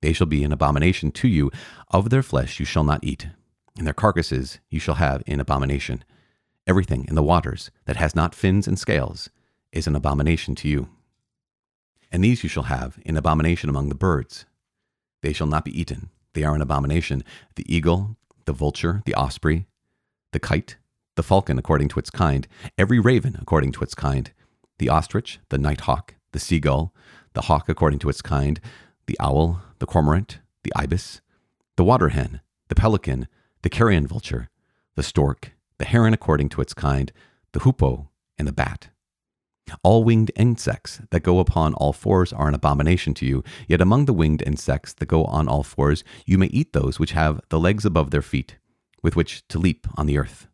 They 0.02 0.14
shall 0.14 0.28
be 0.28 0.44
an 0.44 0.52
abomination 0.52 1.12
to 1.12 1.28
you. 1.28 1.52
Of 1.92 2.10
their 2.10 2.24
flesh 2.24 2.60
you 2.60 2.66
shall 2.66 2.84
not 2.84 3.04
eat, 3.04 3.28
and 3.78 3.86
their 3.86 3.94
carcasses 3.94 4.60
you 4.70 4.80
shall 4.80 4.96
have 4.96 5.24
in 5.26 5.40
abomination. 5.40 6.04
Everything 6.66 7.06
in 7.10 7.16
the 7.16 7.24
waters 7.24 7.72
that 7.86 7.98
has 7.98 8.16
not 8.16 8.34
fins 8.34 8.68
and 8.68 8.80
scales 8.80 9.30
is 9.72 9.86
an 9.86 9.96
abomination 9.96 10.56
to 10.56 10.70
you. 10.70 10.90
And 12.12 12.24
these 12.24 12.44
you 12.44 12.50
shall 12.50 12.64
have 12.64 13.00
in 13.04 13.18
abomination 13.18 13.70
among 13.70 13.90
the 13.90 13.96
birds. 13.96 14.46
They 15.22 15.34
shall 15.34 15.48
not 15.48 15.66
be 15.66 15.78
eaten. 15.78 16.10
They 16.34 16.44
are 16.44 16.56
an 16.56 16.62
abomination. 16.62 17.24
The 17.56 17.66
eagle, 17.74 18.16
the 18.46 18.54
vulture, 18.54 19.02
the 19.06 19.16
osprey, 19.16 19.66
the 20.32 20.40
kite, 20.40 20.78
the 21.16 21.24
falcon 21.24 21.60
according 21.60 21.90
to 21.90 22.00
its 22.00 22.10
kind, 22.10 22.48
every 22.78 23.00
raven 23.00 23.38
according 23.42 23.72
to 23.74 23.84
its 23.84 23.96
kind, 23.96 24.32
the 24.80 24.90
ostrich, 24.90 25.40
the 25.50 25.58
night 25.58 25.82
hawk, 25.82 26.16
the 26.32 26.40
seagull, 26.40 26.94
the 27.34 27.44
hawk 27.44 27.68
according 27.68 28.00
to 28.00 28.10
its 28.10 28.22
kind, 28.22 28.60
the 29.06 29.18
owl, 29.20 29.62
the 29.80 29.86
cormorant, 29.86 30.40
the 30.64 30.72
ibis, 30.76 31.22
the 31.76 31.84
water 31.84 32.10
hen, 32.10 32.42
the 32.70 32.76
pelican, 32.76 33.28
the 33.64 33.70
carrion 33.70 34.08
vulture, 34.08 34.50
the 34.96 35.04
stork, 35.04 35.52
the 35.84 35.90
heron 35.90 36.14
according 36.14 36.48
to 36.48 36.62
its 36.62 36.74
kind, 36.74 37.12
the 37.52 37.60
hoopoe, 37.60 38.08
and 38.38 38.48
the 38.48 38.54
bat. 38.54 38.88
All 39.84 40.06
winged 40.06 40.32
insects 40.34 41.02
that 41.12 41.24
go 41.24 41.40
upon 41.40 41.74
all 41.74 41.92
fours 41.92 42.32
are 42.32 42.48
an 42.48 42.54
abomination 42.54 43.14
to 43.16 43.26
you, 43.26 43.44
yet 43.68 43.82
among 43.82 44.06
the 44.06 44.14
winged 44.14 44.42
insects 44.44 44.94
that 44.94 45.08
go 45.08 45.26
on 45.26 45.50
all 45.50 45.62
fours, 45.62 46.06
you 46.26 46.38
may 46.38 46.46
eat 46.46 46.72
those 46.72 47.00
which 47.00 47.12
have 47.12 47.42
the 47.50 47.60
legs 47.60 47.84
above 47.84 48.12
their 48.12 48.22
feet, 48.22 48.56
with 49.02 49.18
which 49.18 49.46
to 49.50 49.60
leap 49.60 49.86
on 49.98 50.06
the 50.06 50.18
earth. 50.18 50.48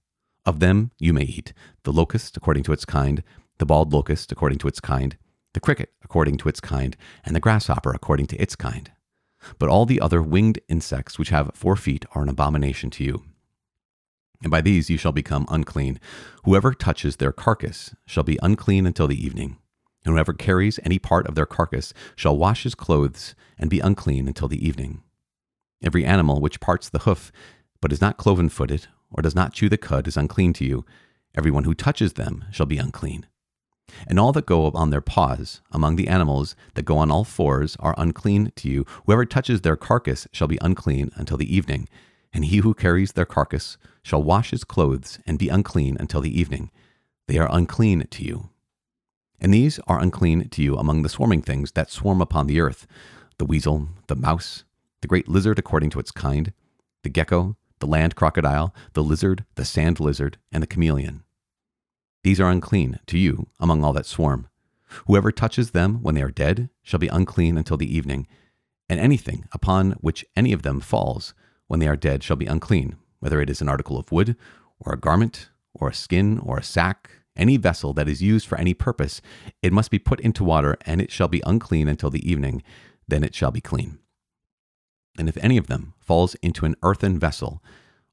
Of 0.48 0.62
them 0.62 0.90
you 0.98 1.14
may 1.14 1.26
eat 1.26 1.54
the 1.84 1.94
locust 1.94 2.36
according 2.36 2.64
to 2.64 2.74
its 2.74 2.86
kind, 2.86 3.22
the 3.60 3.68
bald 3.68 3.94
locust 3.94 4.32
according 4.32 4.58
to 4.60 4.68
its 4.68 4.80
kind, 4.80 5.16
the 5.54 5.60
cricket 5.60 5.94
according 6.04 6.38
to 6.38 6.50
its 6.50 6.60
kind, 6.60 6.98
and 7.24 7.36
the 7.36 7.40
grasshopper 7.40 7.92
according 7.92 8.26
to 8.28 8.42
its 8.42 8.56
kind. 8.56 8.92
But 9.60 9.70
all 9.70 9.86
the 9.86 10.02
other 10.02 10.24
winged 10.24 10.60
insects 10.68 11.20
which 11.20 11.30
have 11.30 11.52
four 11.54 11.76
feet 11.76 12.04
are 12.16 12.24
an 12.24 12.30
abomination 12.30 12.90
to 12.90 13.04
you. 13.04 13.26
And 14.42 14.52
by 14.52 14.62
these 14.62 14.90
you 14.90 14.98
shall 14.98 15.12
become 15.12 15.46
unclean. 15.50 16.00
Whoever 16.46 16.74
touches 16.74 17.18
their 17.18 17.32
carcass 17.32 17.94
shall 18.06 18.24
be 18.24 18.40
unclean 18.42 18.86
until 18.86 19.08
the 19.08 19.24
evening. 19.26 19.58
And 20.06 20.14
whoever 20.14 20.34
carries 20.34 20.80
any 20.84 20.98
part 20.98 21.28
of 21.28 21.36
their 21.36 21.46
carcass 21.46 21.94
shall 22.16 22.38
wash 22.38 22.64
his 22.64 22.76
clothes 22.76 23.36
and 23.58 23.70
be 23.70 23.82
unclean 23.82 24.28
until 24.28 24.48
the 24.48 24.66
evening. 24.66 25.04
Every 25.84 26.06
animal 26.06 26.40
which 26.40 26.62
parts 26.62 26.88
the 26.90 27.00
hoof, 27.00 27.32
but 27.82 27.92
is 27.92 28.02
not 28.02 28.18
cloven 28.18 28.50
footed, 28.50 28.88
or 29.12 29.22
does 29.22 29.36
not 29.36 29.54
chew 29.54 29.68
the 29.68 29.78
cud, 29.78 30.08
is 30.08 30.18
unclean 30.18 30.54
to 30.54 30.66
you. 30.66 30.86
Every 31.36 31.52
one 31.52 31.66
who 31.66 31.74
touches 31.74 32.14
them 32.14 32.46
shall 32.52 32.66
be 32.66 32.78
unclean. 32.78 33.26
And 34.08 34.20
all 34.20 34.32
that 34.34 34.46
go 34.46 34.70
on 34.72 34.90
their 34.90 35.02
paws, 35.02 35.62
among 35.72 35.96
the 35.96 36.08
animals 36.08 36.56
that 36.76 36.86
go 36.86 36.98
on 36.98 37.12
all 37.12 37.24
fours, 37.24 37.76
are 37.80 37.96
unclean 37.98 38.52
to 38.56 38.70
you. 38.70 38.86
Whoever 39.06 39.26
touches 39.26 39.62
their 39.62 39.76
carcass 39.76 40.28
shall 40.32 40.48
be 40.48 40.60
unclean 40.62 41.12
until 41.16 41.38
the 41.38 41.54
evening 41.54 41.90
and 42.34 42.46
he 42.46 42.58
who 42.58 42.74
carries 42.74 43.14
their 43.14 43.26
carcass 43.26 43.78
shall 44.04 44.24
wash 44.24 44.52
his 44.52 44.64
clothes 44.64 45.20
and 45.26 45.40
be 45.40 45.50
unclean 45.50 45.98
until 46.00 46.22
the 46.22 46.40
evening. 46.40 46.72
They 47.28 47.38
are 47.38 47.50
unclean 47.52 48.08
to 48.08 48.24
you. 48.24 48.50
And 49.40 49.54
these 49.54 49.80
are 49.88 50.02
unclean 50.02 50.50
to 50.50 50.62
you 50.62 50.76
among 50.76 51.02
the 51.02 51.10
swarming 51.10 51.42
things 51.42 51.72
that 51.72 51.92
swarm 51.92 52.22
upon 52.22 52.48
the 52.48 52.60
earth 52.60 52.88
the 53.38 53.46
weasel, 53.46 53.88
the 54.08 54.18
mouse, 54.18 54.66
the 55.02 55.08
great 55.08 55.30
lizard 55.30 55.58
according 55.58 55.90
to 55.90 56.00
its 56.00 56.12
kind, 56.12 56.52
the 57.04 57.10
gecko, 57.10 57.56
the 57.80 57.88
land 57.88 58.14
crocodile, 58.14 58.76
the 58.94 59.04
lizard, 59.04 59.46
the 59.56 59.64
sand 59.64 60.00
lizard, 60.02 60.38
and 60.52 60.62
the 60.62 60.68
chameleon. 60.68 61.24
These 62.24 62.42
are 62.42 62.50
unclean 62.50 63.00
to 63.08 63.18
you 63.18 63.48
among 63.58 63.82
all 63.82 63.94
that 63.94 64.06
swarm. 64.06 64.50
Whoever 65.08 65.32
touches 65.32 65.72
them 65.72 66.02
when 66.02 66.16
they 66.16 66.22
are 66.22 66.32
dead 66.32 66.70
shall 66.84 67.00
be 67.00 67.08
unclean 67.08 67.58
until 67.58 67.78
the 67.78 67.96
evening, 67.96 68.28
and 68.90 69.00
anything 69.00 69.46
upon 69.54 69.92
which 70.02 70.26
any 70.36 70.52
of 70.52 70.64
them 70.64 70.82
falls 70.82 71.34
when 71.70 71.80
they 71.80 71.88
are 71.88 71.96
dead 71.96 72.24
shall 72.24 72.36
be 72.36 72.48
unclean, 72.48 72.98
whether 73.20 73.40
it 73.40 73.50
is 73.50 73.62
an 73.62 73.70
article 73.70 73.98
of 73.98 74.12
wood, 74.12 74.36
or 74.80 74.92
a 74.92 75.00
garment, 75.00 75.50
or 75.74 75.88
a 75.88 75.94
skin, 75.94 76.40
or 76.40 76.58
a 76.58 76.64
sack, 76.64 77.12
any 77.38 77.58
vessel 77.58 77.94
that 77.94 78.10
is 78.10 78.24
used 78.24 78.48
for 78.48 78.58
any 78.58 78.74
purpose, 78.74 79.22
it 79.62 79.72
must 79.72 79.92
be 79.92 80.00
put 80.00 80.20
into 80.20 80.44
water, 80.44 80.76
and 80.88 81.00
it 81.00 81.12
shall 81.12 81.28
be 81.28 81.44
unclean 81.46 81.88
until 81.88 82.10
the 82.10 82.30
evening, 82.30 82.64
then 83.08 83.24
it 83.24 83.36
shall 83.36 83.52
be 83.52 83.62
clean. 83.62 84.00
And 85.18 85.30
if 85.30 85.38
any 85.38 85.58
of 85.58 85.68
them 85.68 85.94
falls 86.00 86.34
into 86.42 86.66
an 86.66 86.76
earthen 86.82 87.20
vessel, 87.20 87.64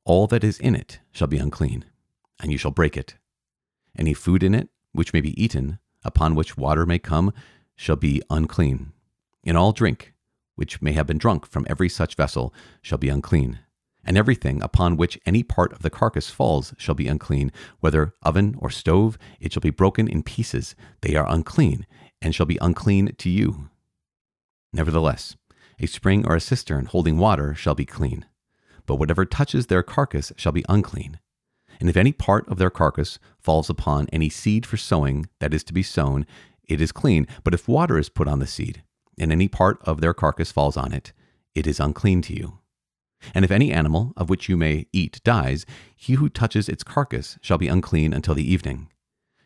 all 0.05 0.27
that 0.27 0.45
is 0.45 0.59
in 0.59 0.77
it 0.77 1.01
shall 1.11 1.27
be 1.27 1.39
unclean, 1.39 1.87
and 2.39 2.53
you 2.53 2.59
shall 2.59 2.71
break 2.71 2.95
it. 2.95 3.17
Any 3.99 4.13
food 4.13 4.43
in 4.43 4.55
it, 4.55 4.69
which 4.93 5.15
may 5.15 5.23
be 5.23 5.43
eaten, 5.43 5.79
upon 6.05 6.35
which 6.35 6.59
water 6.59 6.85
may 6.85 6.99
come, 6.99 7.33
shall 7.75 7.97
be 7.97 8.23
unclean. 8.29 8.93
In 9.43 9.57
all 9.57 9.73
drink, 9.73 10.13
which 10.57 10.83
may 10.83 10.93
have 10.93 11.07
been 11.07 11.19
drunk 11.19 11.47
from 11.47 11.67
every 11.69 11.89
such 11.89 12.17
vessel, 12.17 12.53
shall 12.83 12.99
be 12.99 13.09
unclean. 13.09 13.61
And 14.05 14.17
everything 14.17 14.63
upon 14.63 14.97
which 14.97 15.19
any 15.27 15.43
part 15.43 15.73
of 15.73 15.83
the 15.83 15.91
carcass 15.91 16.31
falls 16.31 16.75
shall 16.79 16.95
be 16.95 17.09
unclean, 17.09 17.53
whether 17.81 18.13
oven 18.23 18.55
or 18.59 18.71
stove, 18.71 19.19
it 19.41 19.53
shall 19.53 19.61
be 19.61 19.71
broken 19.71 20.09
in 20.09 20.23
pieces. 20.23 20.75
They 21.01 21.17
are 21.17 21.29
unclean, 21.29 21.87
and 22.21 22.35
shall 22.35 22.47
be 22.47 22.59
unclean 22.61 23.15
to 23.19 23.31
you. 23.31 23.69
Nevertheless, 24.73 25.37
a 25.79 25.87
spring 25.87 26.27
or 26.27 26.37
a 26.37 26.41
cistern 26.41 26.87
holding 26.87 27.19
water 27.19 27.55
shall 27.55 27.75
be 27.75 27.85
clean. 27.85 28.25
But 28.87 28.97
whatever 28.97 29.25
touches 29.25 29.67
their 29.67 29.83
carcass 29.83 30.33
shall 30.37 30.53
be 30.53 30.65
unclean. 30.69 31.19
And 31.81 31.91
if 31.91 31.97
any 31.97 32.13
part 32.13 32.49
of 32.49 32.59
their 32.59 32.71
carcass 32.71 33.19
falls 33.39 33.69
upon 33.69 34.07
any 34.13 34.29
seed 34.29 34.65
for 34.65 34.77
sowing 34.77 35.29
that 35.41 35.53
is 35.53 35.65
to 35.65 35.75
be 35.75 35.83
sown, 35.83 36.27
it 36.65 36.81
is 36.81 36.93
clean. 36.93 37.27
But 37.45 37.55
if 37.55 37.69
water 37.69 37.99
is 37.99 38.09
put 38.09 38.29
on 38.29 38.39
the 38.39 38.47
seed, 38.47 38.83
and 39.19 39.33
any 39.33 39.49
part 39.49 39.79
of 39.83 40.01
their 40.01 40.15
carcass 40.15 40.53
falls 40.53 40.77
on 40.77 40.93
it, 40.93 41.13
it 41.55 41.67
is 41.67 41.81
unclean 41.81 42.23
to 42.23 42.35
you. 42.35 42.59
And 43.35 43.45
if 43.45 43.51
any 43.51 43.73
animal 43.73 44.13
of 44.17 44.29
which 44.29 44.49
you 44.49 44.57
may 44.57 44.87
eat 44.93 45.21
dies, 45.25 45.65
he 45.97 46.15
who 46.15 46.29
touches 46.29 46.69
its 46.69 46.85
carcass 46.85 47.39
shall 47.41 47.59
be 47.59 47.69
unclean 47.69 48.13
until 48.13 48.35
the 48.35 48.51
evening. 48.51 48.89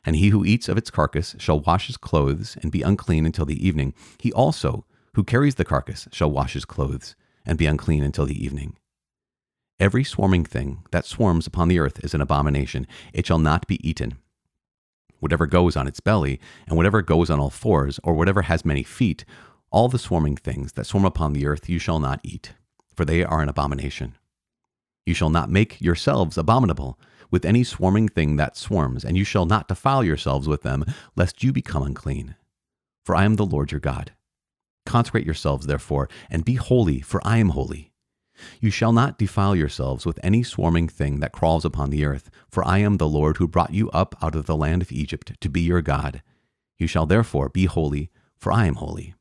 And 0.04 0.16
he 0.16 0.30
who 0.30 0.44
eats 0.44 0.68
of 0.68 0.76
its 0.76 0.90
carcass 0.90 1.36
shall 1.38 1.60
wash 1.60 1.86
his 1.86 1.96
clothes 1.96 2.56
and 2.62 2.72
be 2.72 2.82
unclean 2.82 3.26
until 3.26 3.44
the 3.44 3.66
evening. 3.66 3.94
He 4.18 4.32
also 4.32 4.86
who 5.14 5.24
carries 5.24 5.56
the 5.56 5.64
carcass 5.64 6.08
shall 6.12 6.30
wash 6.30 6.54
his 6.54 6.64
clothes 6.64 7.16
and 7.44 7.58
be 7.58 7.66
unclean 7.66 8.02
until 8.02 8.26
the 8.26 8.44
evening. 8.44 8.76
Every 9.78 10.04
swarming 10.04 10.44
thing 10.44 10.84
that 10.90 11.06
swarms 11.06 11.46
upon 11.46 11.68
the 11.68 11.78
earth 11.78 12.04
is 12.04 12.14
an 12.14 12.20
abomination. 12.20 12.86
It 13.12 13.26
shall 13.26 13.38
not 13.38 13.66
be 13.66 13.86
eaten. 13.88 14.18
Whatever 15.18 15.46
goes 15.46 15.76
on 15.76 15.86
its 15.86 16.00
belly, 16.00 16.40
and 16.66 16.76
whatever 16.76 17.02
goes 17.02 17.28
on 17.28 17.40
all 17.40 17.50
fours, 17.50 17.98
or 18.02 18.14
whatever 18.14 18.42
has 18.42 18.64
many 18.64 18.82
feet, 18.82 19.24
all 19.70 19.88
the 19.88 19.98
swarming 19.98 20.36
things 20.36 20.72
that 20.72 20.86
swarm 20.86 21.04
upon 21.04 21.32
the 21.32 21.46
earth 21.46 21.68
you 21.68 21.78
shall 21.78 22.00
not 22.00 22.20
eat, 22.22 22.52
for 22.94 23.04
they 23.04 23.24
are 23.24 23.40
an 23.40 23.48
abomination. 23.48 24.16
You 25.06 25.14
shall 25.14 25.30
not 25.30 25.50
make 25.50 25.80
yourselves 25.80 26.36
abominable 26.36 26.98
with 27.30 27.44
any 27.44 27.62
swarming 27.64 28.08
thing 28.08 28.36
that 28.36 28.56
swarms, 28.56 29.04
and 29.04 29.16
you 29.16 29.24
shall 29.24 29.46
not 29.46 29.68
defile 29.68 30.02
yourselves 30.02 30.48
with 30.48 30.62
them, 30.62 30.84
lest 31.16 31.42
you 31.42 31.52
become 31.52 31.82
unclean. 31.82 32.34
For 33.04 33.14
I 33.14 33.24
am 33.24 33.36
the 33.36 33.46
Lord 33.46 33.70
your 33.70 33.80
God. 33.80 34.12
Consecrate 34.84 35.24
yourselves, 35.24 35.66
therefore, 35.66 36.08
and 36.28 36.44
be 36.44 36.54
holy, 36.54 37.00
for 37.00 37.20
I 37.24 37.38
am 37.38 37.50
holy. 37.50 37.92
You 38.60 38.70
shall 38.70 38.92
not 38.92 39.18
defile 39.18 39.54
yourselves 39.54 40.06
with 40.06 40.18
any 40.22 40.42
swarming 40.42 40.88
thing 40.88 41.20
that 41.20 41.32
crawls 41.32 41.64
upon 41.64 41.90
the 41.90 42.04
earth, 42.04 42.30
for 42.48 42.66
I 42.66 42.78
am 42.78 42.96
the 42.96 43.08
Lord 43.08 43.36
who 43.36 43.46
brought 43.46 43.74
you 43.74 43.90
up 43.90 44.16
out 44.22 44.34
of 44.34 44.46
the 44.46 44.56
land 44.56 44.82
of 44.82 44.90
Egypt 44.90 45.38
to 45.40 45.48
be 45.48 45.60
your 45.60 45.82
God. 45.82 46.22
You 46.78 46.86
shall 46.86 47.06
therefore 47.06 47.50
be 47.50 47.66
holy, 47.66 48.10
for 48.36 48.52
I 48.52 48.66
am 48.66 48.76
holy. 48.76 49.14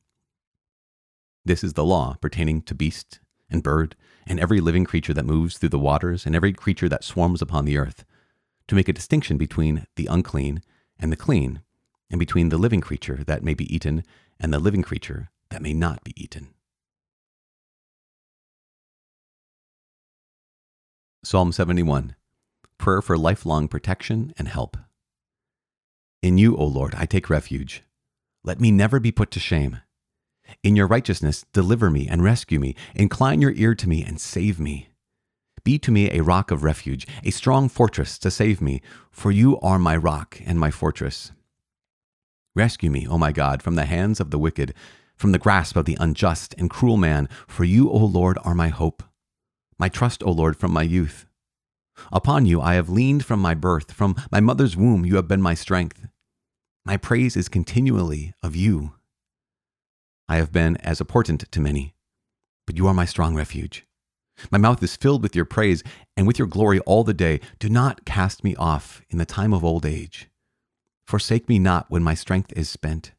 This 1.46 1.63
is 1.63 1.74
the 1.74 1.86
law 1.86 2.15
pertaining 2.22 2.62
to 2.63 2.75
beast 2.75 3.19
and 3.50 3.63
bird 3.63 3.96
and 4.27 4.39
every 4.39 4.60
living 4.60 4.86
creature 4.86 5.13
that 5.13 5.25
moves 5.25 5.58
through 5.58 5.69
the 5.69 5.79
waters 5.79 6.25
and 6.25 6.36
every 6.36 6.53
creature 6.53 6.89
that 6.89 7.03
swarms 7.03 7.41
upon 7.41 7.65
the 7.65 7.77
earth, 7.77 8.05
to 8.67 8.75
make 8.75 8.88
a 8.88 8.93
distinction 8.93 9.38
between 9.38 9.88
the 9.96 10.05
unclean 10.05 10.62
and 11.00 11.12
the 11.12 11.17
clean, 11.17 11.62
and 12.12 12.19
between 12.19 12.50
the 12.50 12.58
living 12.58 12.81
creature 12.81 13.24
that 13.25 13.43
may 13.43 13.53
be 13.53 13.74
eaten 13.74 14.03
and 14.39 14.53
the 14.53 14.60
living 14.60 14.81
creature 14.81 15.29
that 15.50 15.62
may 15.62 15.74
not 15.74 16.03
be 16.03 16.13
eaten. 16.22 16.53
Psalm 21.24 21.51
71 21.51 22.15
Prayer 22.77 23.01
for 23.01 23.17
lifelong 23.17 23.67
protection 23.67 24.34
and 24.38 24.48
help. 24.48 24.77
In 26.22 26.38
you, 26.38 26.55
O 26.55 26.65
Lord, 26.65 26.96
I 26.96 27.05
take 27.05 27.29
refuge. 27.29 27.84
Let 28.43 28.62
me 28.62 28.72
never 28.72 29.00
be 29.00 29.12
put 29.12 29.31
to 29.31 29.39
shame. 29.39 29.81
In 30.63 30.75
your 30.75 30.88
righteousness, 30.88 31.46
deliver 31.53 31.89
me 31.89 32.08
and 32.08 32.24
rescue 32.24 32.60
me. 32.60 32.75
Incline 32.96 33.41
your 33.41 33.51
ear 33.51 33.75
to 33.75 33.89
me 33.89 34.03
and 34.03 34.20
save 34.20 34.60
me. 34.60 34.89
Be 35.63 35.77
to 35.79 35.91
me 35.91 36.10
a 36.12 36.24
rock 36.24 36.51
of 36.51 36.63
refuge, 36.63 37.06
a 37.24 37.32
strong 37.32 37.70
fortress 37.70 38.18
to 38.20 38.32
save 38.32 38.62
me, 38.62 38.82
for 39.12 39.32
you 39.32 39.60
are 39.60 39.79
my 39.79 39.96
rock 39.96 40.39
and 40.46 40.60
my 40.60 40.72
fortress. 40.72 41.32
Rescue 42.56 42.89
me, 42.89 43.08
O 43.08 43.18
my 43.18 43.32
God, 43.32 43.62
from 43.62 43.75
the 43.75 43.86
hands 43.86 44.20
of 44.20 44.32
the 44.32 44.39
wicked, 44.39 44.74
from 45.15 45.32
the 45.32 45.38
grasp 45.38 45.75
of 45.75 45.86
the 45.86 45.98
unjust 46.00 46.56
and 46.58 46.70
cruel 46.70 46.98
man, 46.98 47.27
for 47.48 47.63
you, 47.63 47.89
O 47.89 47.98
Lord, 47.98 48.38
are 48.44 48.56
my 48.56 48.70
hope, 48.70 49.03
my 49.77 49.89
trust, 49.89 50.24
O 50.24 50.32
Lord, 50.32 50.58
from 50.58 50.72
my 50.72 50.84
youth. 50.84 51.25
Upon 52.12 52.46
you 52.46 52.62
I 52.62 52.75
have 52.75 52.89
leaned 52.89 53.25
from 53.25 53.41
my 53.41 53.53
birth, 53.53 53.91
from 53.91 54.15
my 54.32 54.39
mother's 54.39 54.77
womb 54.77 55.06
you 55.06 55.18
have 55.18 55.27
been 55.27 55.41
my 55.41 55.53
strength. 55.53 56.08
My 56.86 56.98
praise 56.98 57.36
is 57.36 57.50
continually 57.50 58.34
of 58.41 58.56
you. 58.56 58.94
I 60.29 60.36
have 60.36 60.51
been 60.51 60.77
as 60.77 61.01
a 61.01 61.05
portent 61.05 61.51
to 61.51 61.59
many, 61.59 61.95
but 62.67 62.77
you 62.77 62.86
are 62.86 62.93
my 62.93 63.05
strong 63.05 63.33
refuge. 63.33 63.88
My 64.51 64.59
mouth 64.59 64.81
is 64.83 64.95
filled 64.95 65.24
with 65.24 65.36
your 65.36 65.43
praise 65.43 65.83
and 66.15 66.27
with 66.27 66.38
your 66.38 66.48
glory 66.48 66.79
all 66.81 67.03
the 67.03 67.15
day. 67.15 67.41
Do 67.57 67.67
not 67.67 68.05
cast 68.05 68.43
me 68.43 68.55
off 68.55 69.01
in 69.09 69.17
the 69.17 69.25
time 69.25 69.53
of 69.53 69.65
old 69.65 69.88
age. 69.88 70.29
Forsake 71.03 71.50
me 71.50 71.57
not 71.57 71.88
when 71.89 72.03
my 72.03 72.13
strength 72.13 72.53
is 72.55 72.69
spent. 72.69 73.13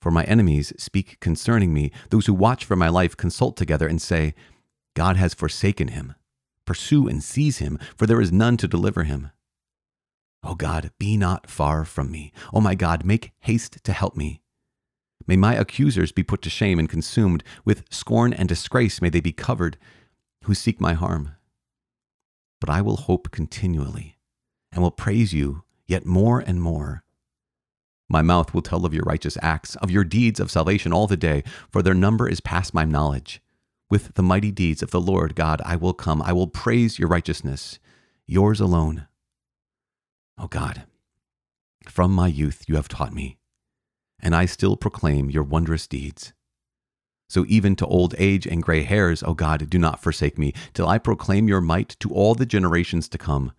For 0.00 0.12
my 0.12 0.22
enemies 0.24 0.72
speak 0.78 1.18
concerning 1.18 1.74
me. 1.74 1.90
Those 2.10 2.26
who 2.26 2.34
watch 2.34 2.64
for 2.64 2.76
my 2.76 2.88
life 2.88 3.16
consult 3.16 3.56
together 3.56 3.88
and 3.88 4.00
say, 4.00 4.34
God 4.94 5.16
has 5.16 5.34
forsaken 5.34 5.88
him. 5.88 6.14
Pursue 6.64 7.08
and 7.08 7.24
seize 7.24 7.58
him, 7.58 7.76
for 7.96 8.06
there 8.06 8.20
is 8.20 8.30
none 8.30 8.56
to 8.58 8.68
deliver 8.68 9.02
him. 9.02 9.32
O 10.44 10.54
God, 10.54 10.92
be 10.96 11.16
not 11.16 11.50
far 11.50 11.84
from 11.84 12.12
me. 12.12 12.32
O 12.52 12.60
my 12.60 12.76
God, 12.76 13.04
make 13.04 13.32
haste 13.40 13.82
to 13.82 13.92
help 13.92 14.16
me. 14.16 14.43
May 15.26 15.36
my 15.36 15.54
accusers 15.54 16.12
be 16.12 16.22
put 16.22 16.42
to 16.42 16.50
shame 16.50 16.78
and 16.78 16.88
consumed. 16.88 17.42
With 17.64 17.84
scorn 17.90 18.32
and 18.32 18.48
disgrace 18.48 19.00
may 19.00 19.08
they 19.08 19.20
be 19.20 19.32
covered 19.32 19.78
who 20.44 20.54
seek 20.54 20.80
my 20.80 20.92
harm. 20.92 21.36
But 22.60 22.70
I 22.70 22.80
will 22.80 22.96
hope 22.96 23.30
continually 23.30 24.18
and 24.72 24.82
will 24.82 24.90
praise 24.90 25.32
you 25.32 25.64
yet 25.86 26.06
more 26.06 26.40
and 26.40 26.60
more. 26.60 27.04
My 28.08 28.22
mouth 28.22 28.52
will 28.52 28.62
tell 28.62 28.84
of 28.84 28.92
your 28.92 29.04
righteous 29.04 29.38
acts, 29.42 29.76
of 29.76 29.90
your 29.90 30.04
deeds 30.04 30.38
of 30.38 30.50
salvation 30.50 30.92
all 30.92 31.06
the 31.06 31.16
day, 31.16 31.42
for 31.70 31.82
their 31.82 31.94
number 31.94 32.28
is 32.28 32.40
past 32.40 32.74
my 32.74 32.84
knowledge. 32.84 33.40
With 33.90 34.14
the 34.14 34.22
mighty 34.22 34.50
deeds 34.50 34.82
of 34.82 34.90
the 34.90 35.00
Lord 35.00 35.34
God 35.34 35.62
I 35.64 35.76
will 35.76 35.94
come. 35.94 36.20
I 36.22 36.32
will 36.32 36.46
praise 36.46 36.98
your 36.98 37.08
righteousness, 37.08 37.78
yours 38.26 38.60
alone. 38.60 39.06
O 40.38 40.44
oh 40.44 40.46
God, 40.48 40.84
from 41.88 42.12
my 42.12 42.26
youth 42.26 42.64
you 42.66 42.76
have 42.76 42.88
taught 42.88 43.14
me, 43.14 43.38
and 44.20 44.34
I 44.34 44.46
still 44.46 44.76
proclaim 44.76 45.30
your 45.30 45.42
wondrous 45.42 45.86
deeds. 45.86 46.32
So 47.28 47.44
even 47.48 47.74
to 47.76 47.86
old 47.86 48.14
age 48.18 48.46
and 48.46 48.62
gray 48.62 48.82
hairs, 48.82 49.22
O 49.22 49.34
God, 49.34 49.68
do 49.68 49.78
not 49.78 50.02
forsake 50.02 50.38
me, 50.38 50.52
till 50.72 50.88
I 50.88 50.98
proclaim 50.98 51.48
your 51.48 51.60
might 51.60 51.96
to 52.00 52.10
all 52.10 52.34
the 52.34 52.46
generations 52.46 53.08
to 53.08 53.18
come. 53.18 53.52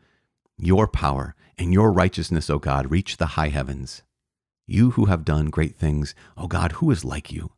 Your 0.58 0.88
power 0.88 1.36
and 1.58 1.74
your 1.74 1.92
righteousness, 1.92 2.50
O 2.50 2.60
God, 2.60 2.92
reach 2.92 3.18
the 3.18 3.36
high 3.38 3.50
heavens. 3.50 4.04
You 4.68 4.92
who 4.92 5.06
have 5.06 5.26
done 5.26 5.48
great 5.50 5.76
things, 5.76 6.16
O 6.38 6.48
God, 6.48 6.74
who 6.74 6.92
is 6.92 7.04
like 7.04 7.32
you? 7.32 7.52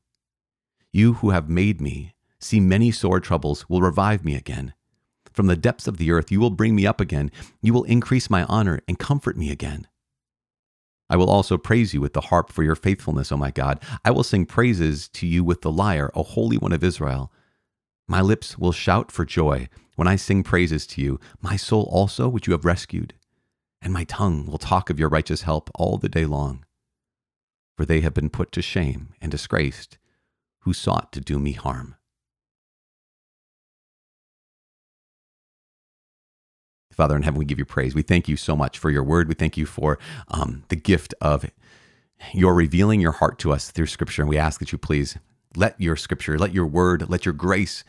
You 0.92 1.14
who 1.14 1.30
have 1.30 1.50
made 1.50 1.80
me 1.80 2.14
see 2.40 2.60
many 2.60 2.92
sore 2.92 3.20
troubles 3.20 3.70
will 3.70 3.82
revive 3.82 4.26
me 4.26 4.36
again. 4.36 4.74
From 5.32 5.48
the 5.48 5.56
depths 5.56 5.88
of 5.88 5.98
the 5.98 6.12
earth 6.12 6.32
you 6.32 6.40
will 6.40 6.50
bring 6.50 6.76
me 6.76 6.88
up 6.88 7.00
again. 7.00 7.32
You 7.62 7.74
will 7.74 7.84
increase 7.84 8.30
my 8.30 8.44
honor 8.46 8.82
and 8.88 8.98
comfort 8.98 9.38
me 9.38 9.52
again. 9.52 9.88
I 11.10 11.16
will 11.16 11.30
also 11.30 11.58
praise 11.58 11.94
you 11.94 12.02
with 12.02 12.14
the 12.14 12.22
harp 12.22 12.52
for 12.52 12.64
your 12.64 12.76
faithfulness, 12.76 13.32
O 13.32 13.38
my 13.38 13.52
God. 13.52 13.82
I 14.04 14.12
will 14.12 14.24
sing 14.24 14.46
praises 14.46 15.08
to 15.10 15.26
you 15.26 15.44
with 15.44 15.62
the 15.62 15.72
lyre, 15.72 16.12
O 16.14 16.24
Holy 16.24 16.58
One 16.58 16.74
of 16.74 16.84
Israel. 16.84 17.32
My 18.08 18.22
lips 18.22 18.58
will 18.58 18.72
shout 18.72 19.12
for 19.12 19.26
joy 19.26 19.70
when 19.96 20.08
I 20.08 20.16
sing 20.16 20.44
praises 20.44 20.86
to 20.88 21.02
you, 21.02 21.20
my 21.42 21.56
soul 21.56 21.90
also, 21.92 22.28
which 22.30 22.48
you 22.48 22.54
have 22.54 22.66
rescued. 22.66 23.16
And 23.82 23.94
my 23.94 24.04
tongue 24.04 24.46
will 24.46 24.58
talk 24.58 24.90
of 24.90 25.00
your 25.00 25.10
righteous 25.10 25.42
help 25.42 25.70
all 25.76 25.98
the 25.98 26.10
day 26.10 26.26
long. 26.26 26.66
For 27.76 27.86
they 27.86 28.02
have 28.02 28.14
been 28.14 28.30
put 28.30 28.52
to 28.54 28.62
shame 28.62 29.14
and 29.22 29.32
disgraced 29.32 29.98
who 30.62 30.74
sought 30.74 31.12
to 31.14 31.22
do 31.22 31.40
me 31.40 31.54
harm. 31.54 31.96
Father 36.98 37.16
in 37.16 37.22
heaven, 37.22 37.38
we 37.38 37.46
give 37.46 37.60
you 37.60 37.66
praise. 37.66 37.94
We 37.94 38.02
thank 38.02 38.28
you 38.28 38.36
so 38.36 38.56
much 38.56 38.80
for 38.80 38.90
your 38.90 39.04
word. 39.04 39.28
We 39.28 39.36
thank 39.36 39.56
you 39.56 39.68
for 39.68 40.00
um, 40.30 40.64
the 40.70 40.76
gift 40.76 41.14
of 41.22 41.46
your 42.34 42.56
revealing 42.56 43.00
your 43.00 43.12
heart 43.12 43.38
to 43.40 43.54
us 43.54 43.70
through 43.70 43.86
scripture. 43.86 44.24
And 44.24 44.30
we 44.30 44.38
ask 44.40 44.60
that 44.60 44.72
you 44.72 44.80
please 44.80 45.20
let 45.56 45.80
your 45.80 45.96
scripture, 45.96 46.40
let 46.40 46.54
your 46.54 46.66
word, 46.66 47.08
let 47.08 47.24
your 47.24 47.36
grace 47.36 47.84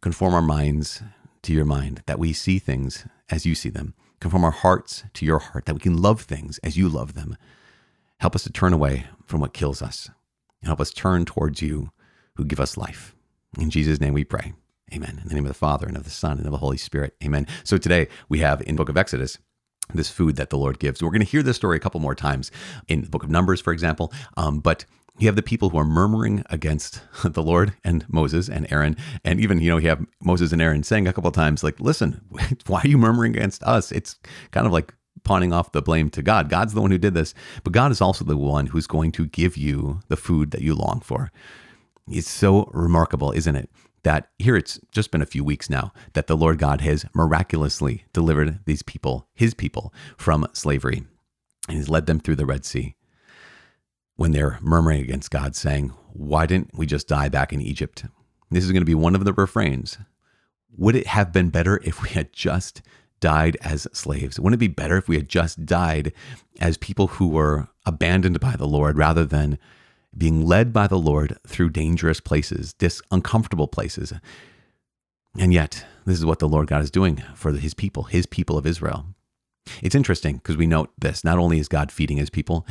conform 0.00 0.34
our 0.34 0.42
minds 0.42 1.02
to 1.42 1.52
your 1.52 1.64
mind, 1.64 2.02
that 2.06 2.18
we 2.18 2.32
see 2.32 2.58
things 2.58 3.06
as 3.30 3.46
you 3.46 3.54
see 3.54 3.70
them, 3.70 3.94
conform 4.18 4.44
our 4.44 4.50
hearts 4.50 5.04
to 5.14 5.24
your 5.24 5.38
heart, 5.38 5.66
that 5.66 5.74
we 5.74 5.80
can 5.80 5.96
love 5.96 6.22
things 6.22 6.58
as 6.58 6.76
you 6.76 6.88
love 6.88 7.14
them. 7.14 7.36
Help 8.18 8.34
us 8.34 8.42
to 8.42 8.50
turn 8.50 8.72
away 8.72 9.06
from 9.24 9.40
what 9.40 9.54
kills 9.54 9.80
us 9.80 10.10
and 10.60 10.66
help 10.66 10.80
us 10.80 10.92
turn 10.92 11.24
towards 11.24 11.62
you 11.62 11.92
who 12.34 12.44
give 12.44 12.58
us 12.58 12.76
life. 12.76 13.14
In 13.56 13.70
Jesus' 13.70 14.00
name 14.00 14.14
we 14.14 14.24
pray. 14.24 14.52
Amen. 14.92 15.20
In 15.22 15.28
the 15.28 15.34
name 15.34 15.44
of 15.44 15.50
the 15.50 15.54
Father 15.54 15.86
and 15.86 15.96
of 15.96 16.04
the 16.04 16.10
Son 16.10 16.38
and 16.38 16.46
of 16.46 16.52
the 16.52 16.58
Holy 16.58 16.78
Spirit. 16.78 17.14
Amen. 17.22 17.46
So 17.64 17.76
today 17.76 18.08
we 18.28 18.38
have 18.38 18.62
in 18.62 18.76
book 18.76 18.88
of 18.88 18.96
Exodus 18.96 19.38
this 19.94 20.10
food 20.10 20.36
that 20.36 20.50
the 20.50 20.58
Lord 20.58 20.78
gives. 20.78 21.02
We're 21.02 21.10
going 21.10 21.20
to 21.20 21.26
hear 21.26 21.42
this 21.42 21.56
story 21.56 21.76
a 21.76 21.80
couple 21.80 22.00
more 22.00 22.14
times 22.14 22.50
in 22.88 23.02
the 23.02 23.08
book 23.08 23.22
of 23.22 23.30
Numbers, 23.30 23.60
for 23.60 23.72
example. 23.72 24.12
Um, 24.36 24.60
but 24.60 24.84
you 25.18 25.26
have 25.26 25.36
the 25.36 25.42
people 25.42 25.70
who 25.70 25.78
are 25.78 25.84
murmuring 25.84 26.44
against 26.50 27.02
the 27.24 27.42
Lord 27.42 27.74
and 27.84 28.04
Moses 28.08 28.48
and 28.48 28.70
Aaron. 28.70 28.96
And 29.24 29.40
even, 29.40 29.60
you 29.60 29.70
know, 29.70 29.78
you 29.78 29.88
have 29.88 30.06
Moses 30.22 30.52
and 30.52 30.62
Aaron 30.62 30.82
saying 30.82 31.08
a 31.08 31.12
couple 31.12 31.30
times, 31.32 31.64
like, 31.64 31.80
listen, 31.80 32.20
why 32.66 32.80
are 32.80 32.88
you 32.88 32.98
murmuring 32.98 33.36
against 33.36 33.62
us? 33.64 33.92
It's 33.92 34.16
kind 34.52 34.66
of 34.66 34.72
like 34.72 34.94
pawning 35.24 35.52
off 35.52 35.72
the 35.72 35.82
blame 35.82 36.10
to 36.10 36.22
God. 36.22 36.48
God's 36.48 36.74
the 36.74 36.80
one 36.80 36.90
who 36.90 36.98
did 36.98 37.14
this, 37.14 37.34
but 37.64 37.72
God 37.72 37.90
is 37.90 38.00
also 38.00 38.24
the 38.24 38.36
one 38.36 38.66
who's 38.66 38.86
going 38.86 39.12
to 39.12 39.26
give 39.26 39.56
you 39.56 40.00
the 40.08 40.16
food 40.16 40.52
that 40.52 40.62
you 40.62 40.74
long 40.74 41.00
for. 41.00 41.30
It's 42.10 42.30
so 42.30 42.70
remarkable, 42.72 43.32
isn't 43.32 43.56
it? 43.56 43.68
That 44.02 44.30
here 44.38 44.56
it's 44.56 44.80
just 44.92 45.10
been 45.10 45.22
a 45.22 45.26
few 45.26 45.44
weeks 45.44 45.68
now 45.68 45.92
that 46.12 46.26
the 46.26 46.36
Lord 46.36 46.58
God 46.58 46.80
has 46.80 47.06
miraculously 47.14 48.04
delivered 48.12 48.60
these 48.64 48.82
people, 48.82 49.28
his 49.34 49.54
people, 49.54 49.92
from 50.16 50.46
slavery. 50.52 51.04
And 51.68 51.76
he's 51.76 51.88
led 51.88 52.06
them 52.06 52.20
through 52.20 52.36
the 52.36 52.46
Red 52.46 52.64
Sea. 52.64 52.94
When 54.16 54.32
they're 54.32 54.58
murmuring 54.60 55.02
against 55.02 55.30
God, 55.30 55.54
saying, 55.54 55.90
Why 56.12 56.46
didn't 56.46 56.76
we 56.76 56.86
just 56.86 57.08
die 57.08 57.28
back 57.28 57.52
in 57.52 57.60
Egypt? 57.60 58.04
This 58.50 58.64
is 58.64 58.72
going 58.72 58.80
to 58.80 58.86
be 58.86 58.94
one 58.94 59.14
of 59.14 59.24
the 59.24 59.32
refrains. 59.32 59.98
Would 60.76 60.96
it 60.96 61.06
have 61.08 61.32
been 61.32 61.50
better 61.50 61.80
if 61.84 62.02
we 62.02 62.08
had 62.10 62.32
just 62.32 62.82
died 63.20 63.56
as 63.62 63.86
slaves? 63.92 64.40
Wouldn't 64.40 64.58
it 64.60 64.66
be 64.66 64.68
better 64.68 64.96
if 64.96 65.08
we 65.08 65.16
had 65.16 65.28
just 65.28 65.66
died 65.66 66.12
as 66.60 66.76
people 66.76 67.08
who 67.08 67.28
were 67.28 67.68
abandoned 67.84 68.40
by 68.40 68.56
the 68.56 68.66
Lord 68.66 68.96
rather 68.96 69.24
than 69.24 69.58
being 70.18 70.44
led 70.44 70.72
by 70.72 70.86
the 70.86 70.98
Lord 70.98 71.38
through 71.46 71.70
dangerous 71.70 72.20
places, 72.20 72.74
dis- 72.74 73.00
uncomfortable 73.10 73.68
places. 73.68 74.12
And 75.38 75.52
yet, 75.52 75.84
this 76.04 76.18
is 76.18 76.26
what 76.26 76.40
the 76.40 76.48
Lord 76.48 76.66
God 76.66 76.82
is 76.82 76.90
doing 76.90 77.22
for 77.34 77.52
his 77.52 77.74
people, 77.74 78.04
his 78.04 78.26
people 78.26 78.58
of 78.58 78.66
Israel. 78.66 79.06
It's 79.82 79.94
interesting 79.94 80.36
because 80.36 80.56
we 80.56 80.66
note 80.66 80.90
this 80.98 81.22
not 81.24 81.38
only 81.38 81.58
is 81.58 81.68
God 81.68 81.92
feeding 81.92 82.16
his 82.16 82.30
people, 82.30 82.66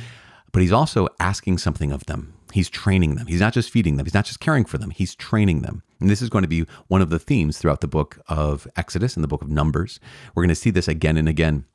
but 0.51 0.61
he's 0.61 0.71
also 0.71 1.07
asking 1.19 1.59
something 1.59 1.91
of 1.91 2.05
them. 2.05 2.33
He's 2.53 2.69
training 2.69 3.15
them. 3.15 3.27
He's 3.27 3.41
not 3.41 3.53
just 3.53 3.69
feeding 3.69 3.97
them, 3.97 4.05
he's 4.05 4.13
not 4.13 4.25
just 4.25 4.39
caring 4.39 4.65
for 4.65 4.77
them, 4.77 4.89
he's 4.89 5.15
training 5.15 5.61
them. 5.61 5.83
And 5.99 6.09
this 6.09 6.21
is 6.21 6.29
going 6.29 6.43
to 6.43 6.47
be 6.47 6.65
one 6.87 7.01
of 7.01 7.09
the 7.09 7.19
themes 7.19 7.57
throughout 7.57 7.81
the 7.81 7.87
book 7.87 8.19
of 8.27 8.67
Exodus 8.75 9.15
and 9.15 9.23
the 9.23 9.27
book 9.27 9.41
of 9.41 9.49
Numbers. 9.49 9.99
We're 10.33 10.43
going 10.43 10.49
to 10.49 10.55
see 10.55 10.69
this 10.69 10.87
again 10.87 11.17
and 11.17 11.27
again 11.27 11.65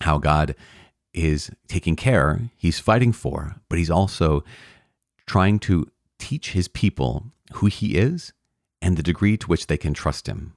how 0.00 0.18
God 0.18 0.54
is 1.12 1.50
taking 1.68 1.94
care, 1.94 2.40
he's 2.56 2.78
fighting 2.78 3.12
for, 3.12 3.56
but 3.68 3.78
he's 3.78 3.90
also 3.90 4.42
trying 5.26 5.58
to 5.60 5.86
teach 6.18 6.52
his 6.52 6.68
people 6.68 7.32
who 7.54 7.66
he 7.66 7.96
is 7.96 8.32
and 8.80 8.96
the 8.96 9.02
degree 9.02 9.36
to 9.36 9.46
which 9.46 9.66
they 9.66 9.76
can 9.76 9.94
trust 9.94 10.26
him. 10.26 10.54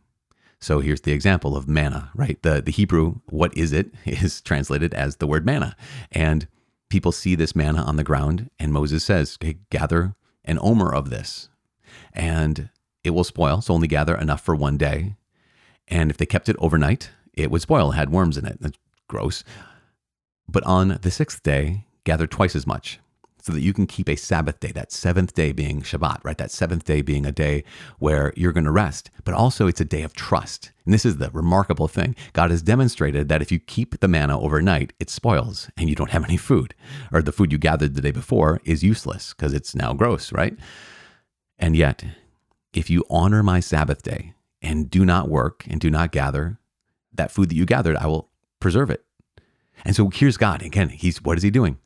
So 0.59 0.79
here's 0.79 1.01
the 1.01 1.11
example 1.11 1.55
of 1.55 1.67
manna, 1.67 2.09
right? 2.15 2.41
The, 2.41 2.61
the 2.61 2.71
Hebrew, 2.71 3.21
what 3.29 3.55
is 3.57 3.71
it, 3.71 3.91
is 4.05 4.41
translated 4.41 4.93
as 4.93 5.17
the 5.17 5.27
word 5.27 5.45
manna. 5.45 5.75
And 6.11 6.47
people 6.89 7.11
see 7.11 7.35
this 7.35 7.55
manna 7.55 7.83
on 7.83 7.97
the 7.97 8.03
ground, 8.03 8.49
and 8.59 8.71
Moses 8.71 9.03
says, 9.03 9.37
okay, 9.41 9.57
gather 9.69 10.15
an 10.43 10.59
omer 10.61 10.93
of 10.93 11.09
this, 11.09 11.49
and 12.13 12.69
it 13.03 13.11
will 13.11 13.23
spoil. 13.23 13.61
So 13.61 13.73
only 13.73 13.87
gather 13.87 14.15
enough 14.15 14.41
for 14.41 14.55
one 14.55 14.77
day. 14.77 15.15
And 15.87 16.09
if 16.09 16.17
they 16.17 16.25
kept 16.25 16.49
it 16.49 16.55
overnight, 16.59 17.11
it 17.33 17.51
would 17.51 17.61
spoil. 17.61 17.91
It 17.91 17.95
had 17.95 18.11
worms 18.11 18.37
in 18.37 18.45
it. 18.45 18.57
That's 18.59 18.77
gross. 19.07 19.43
But 20.47 20.63
on 20.63 20.99
the 21.01 21.11
sixth 21.11 21.43
day, 21.43 21.85
gather 22.03 22.27
twice 22.27 22.55
as 22.55 22.65
much 22.65 22.99
so 23.45 23.53
that 23.53 23.61
you 23.61 23.73
can 23.73 23.85
keep 23.85 24.09
a 24.09 24.15
Sabbath 24.15 24.59
day, 24.59 24.71
that 24.71 24.91
seventh 24.91 25.35
day 25.35 25.51
being 25.51 25.83
Shabbat, 25.83 26.23
right? 26.23 26.39
That 26.39 26.49
seventh 26.49 26.83
day 26.83 27.03
being 27.03 27.27
a 27.27 27.31
day 27.31 27.63
where 27.99 28.33
you're 28.35 28.51
going 28.51 28.63
to 28.63 28.71
rest, 28.71 29.11
but 29.23 29.35
also 29.35 29.67
it's 29.67 29.79
a 29.79 29.85
day 29.85 30.01
of 30.01 30.13
trust. 30.13 30.71
And 30.83 30.91
this 30.91 31.05
is 31.05 31.17
the 31.17 31.29
remarkable 31.29 31.87
thing. 31.87 32.15
God 32.33 32.49
has 32.49 32.63
demonstrated 32.63 33.29
that 33.29 33.43
if 33.43 33.51
you 33.51 33.59
keep 33.59 33.99
the 33.99 34.07
manna 34.07 34.39
overnight, 34.39 34.93
it 34.99 35.11
spoils 35.11 35.69
and 35.77 35.87
you 35.87 35.93
don't 35.93 36.09
have 36.09 36.23
any 36.23 36.37
food, 36.37 36.73
or 37.13 37.21
the 37.21 37.31
food 37.31 37.51
you 37.51 37.59
gathered 37.59 37.93
the 37.93 38.01
day 38.01 38.09
before 38.09 38.61
is 38.65 38.83
useless 38.83 39.35
because 39.35 39.53
it's 39.53 39.75
now 39.75 39.93
gross, 39.93 40.31
right? 40.31 40.57
And 41.59 41.75
yet, 41.75 42.03
if 42.73 42.89
you 42.89 43.05
honor 43.11 43.43
my 43.43 43.59
Sabbath 43.59 44.01
day 44.01 44.33
and 44.59 44.89
do 44.89 45.05
not 45.05 45.29
work 45.29 45.67
and 45.69 45.79
do 45.79 45.91
not 45.91 46.11
gather 46.11 46.57
that 47.13 47.29
food 47.29 47.49
that 47.49 47.55
you 47.55 47.67
gathered, 47.67 47.95
I 47.97 48.07
will 48.07 48.31
preserve 48.59 48.89
it. 48.89 49.05
And 49.83 49.95
so 49.95 50.09
here's 50.09 50.35
God. 50.35 50.63
Again, 50.63 50.89
he's 50.89 51.21
what 51.21 51.37
is 51.37 51.43
he 51.43 51.51
doing? 51.51 51.77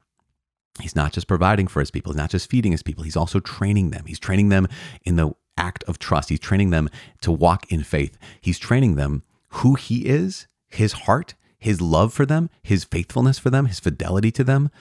He's 0.79 0.95
not 0.95 1.13
just 1.13 1.27
providing 1.27 1.67
for 1.67 1.79
his 1.79 1.91
people, 1.91 2.11
he's 2.11 2.17
not 2.17 2.29
just 2.29 2.49
feeding 2.49 2.71
his 2.71 2.83
people, 2.83 3.03
he's 3.03 3.17
also 3.17 3.39
training 3.39 3.91
them. 3.91 4.05
He's 4.05 4.19
training 4.19 4.49
them 4.49 4.67
in 5.03 5.15
the 5.15 5.31
act 5.57 5.83
of 5.87 5.99
trust. 5.99 6.29
He's 6.29 6.39
training 6.39 6.69
them 6.69 6.89
to 7.21 7.31
walk 7.31 7.71
in 7.71 7.83
faith. 7.83 8.17
He's 8.41 8.57
training 8.57 8.95
them 8.95 9.23
who 9.49 9.75
he 9.75 10.05
is, 10.05 10.47
his 10.67 10.93
heart, 10.93 11.35
his 11.57 11.81
love 11.81 12.13
for 12.13 12.25
them, 12.25 12.49
his 12.63 12.85
faithfulness 12.85 13.37
for 13.37 13.49
them, 13.49 13.65
his 13.65 13.79
fidelity 13.79 14.31
to 14.31 14.43
them, 14.43 14.71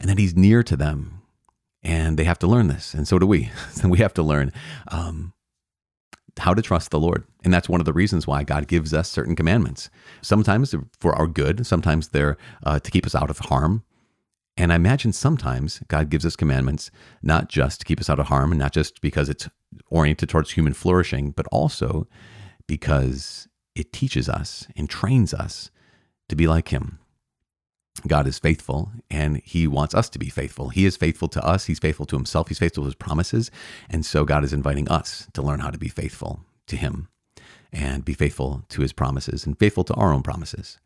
and 0.00 0.10
that 0.10 0.18
he's 0.18 0.34
near 0.34 0.62
to 0.64 0.76
them. 0.76 1.22
And 1.82 2.18
they 2.18 2.24
have 2.24 2.40
to 2.40 2.48
learn 2.48 2.66
this. 2.66 2.94
And 2.94 3.06
so 3.06 3.18
do 3.18 3.26
we. 3.26 3.50
we 3.84 3.98
have 3.98 4.14
to 4.14 4.22
learn 4.22 4.52
um, 4.88 5.32
how 6.38 6.52
to 6.52 6.62
trust 6.62 6.90
the 6.90 6.98
Lord. 6.98 7.24
And 7.44 7.54
that's 7.54 7.68
one 7.68 7.80
of 7.80 7.84
the 7.84 7.92
reasons 7.92 8.26
why 8.26 8.42
God 8.42 8.66
gives 8.66 8.92
us 8.92 9.08
certain 9.08 9.36
commandments. 9.36 9.88
Sometimes 10.20 10.74
for 10.98 11.14
our 11.14 11.28
good, 11.28 11.66
sometimes 11.66 12.08
they're 12.08 12.36
uh, 12.64 12.80
to 12.80 12.90
keep 12.90 13.06
us 13.06 13.14
out 13.14 13.30
of 13.30 13.38
harm. 13.38 13.84
And 14.56 14.72
I 14.72 14.76
imagine 14.76 15.12
sometimes 15.12 15.80
God 15.88 16.08
gives 16.08 16.24
us 16.24 16.34
commandments 16.34 16.90
not 17.22 17.48
just 17.48 17.80
to 17.80 17.84
keep 17.84 18.00
us 18.00 18.08
out 18.08 18.18
of 18.18 18.26
harm 18.26 18.52
and 18.52 18.58
not 18.58 18.72
just 18.72 19.00
because 19.00 19.28
it's 19.28 19.48
oriented 19.90 20.28
towards 20.28 20.52
human 20.52 20.72
flourishing, 20.72 21.32
but 21.32 21.46
also 21.52 22.06
because 22.66 23.48
it 23.74 23.92
teaches 23.92 24.28
us 24.28 24.66
and 24.74 24.88
trains 24.88 25.34
us 25.34 25.70
to 26.28 26.36
be 26.36 26.46
like 26.46 26.68
Him. 26.68 26.98
God 28.06 28.26
is 28.26 28.38
faithful 28.38 28.92
and 29.10 29.42
He 29.44 29.66
wants 29.66 29.94
us 29.94 30.08
to 30.10 30.18
be 30.18 30.30
faithful. 30.30 30.70
He 30.70 30.86
is 30.86 30.96
faithful 30.96 31.28
to 31.28 31.44
us, 31.44 31.66
He's 31.66 31.78
faithful 31.78 32.06
to 32.06 32.16
Himself, 32.16 32.48
He's 32.48 32.58
faithful 32.58 32.84
to 32.84 32.86
His 32.86 32.94
promises. 32.94 33.50
And 33.90 34.06
so 34.06 34.24
God 34.24 34.42
is 34.42 34.54
inviting 34.54 34.88
us 34.88 35.28
to 35.34 35.42
learn 35.42 35.60
how 35.60 35.70
to 35.70 35.78
be 35.78 35.88
faithful 35.88 36.40
to 36.66 36.76
Him 36.76 37.08
and 37.72 38.04
be 38.04 38.14
faithful 38.14 38.64
to 38.70 38.80
His 38.80 38.94
promises 38.94 39.44
and 39.44 39.58
faithful 39.58 39.84
to 39.84 39.94
our 39.94 40.12
own 40.12 40.22
promises 40.22 40.78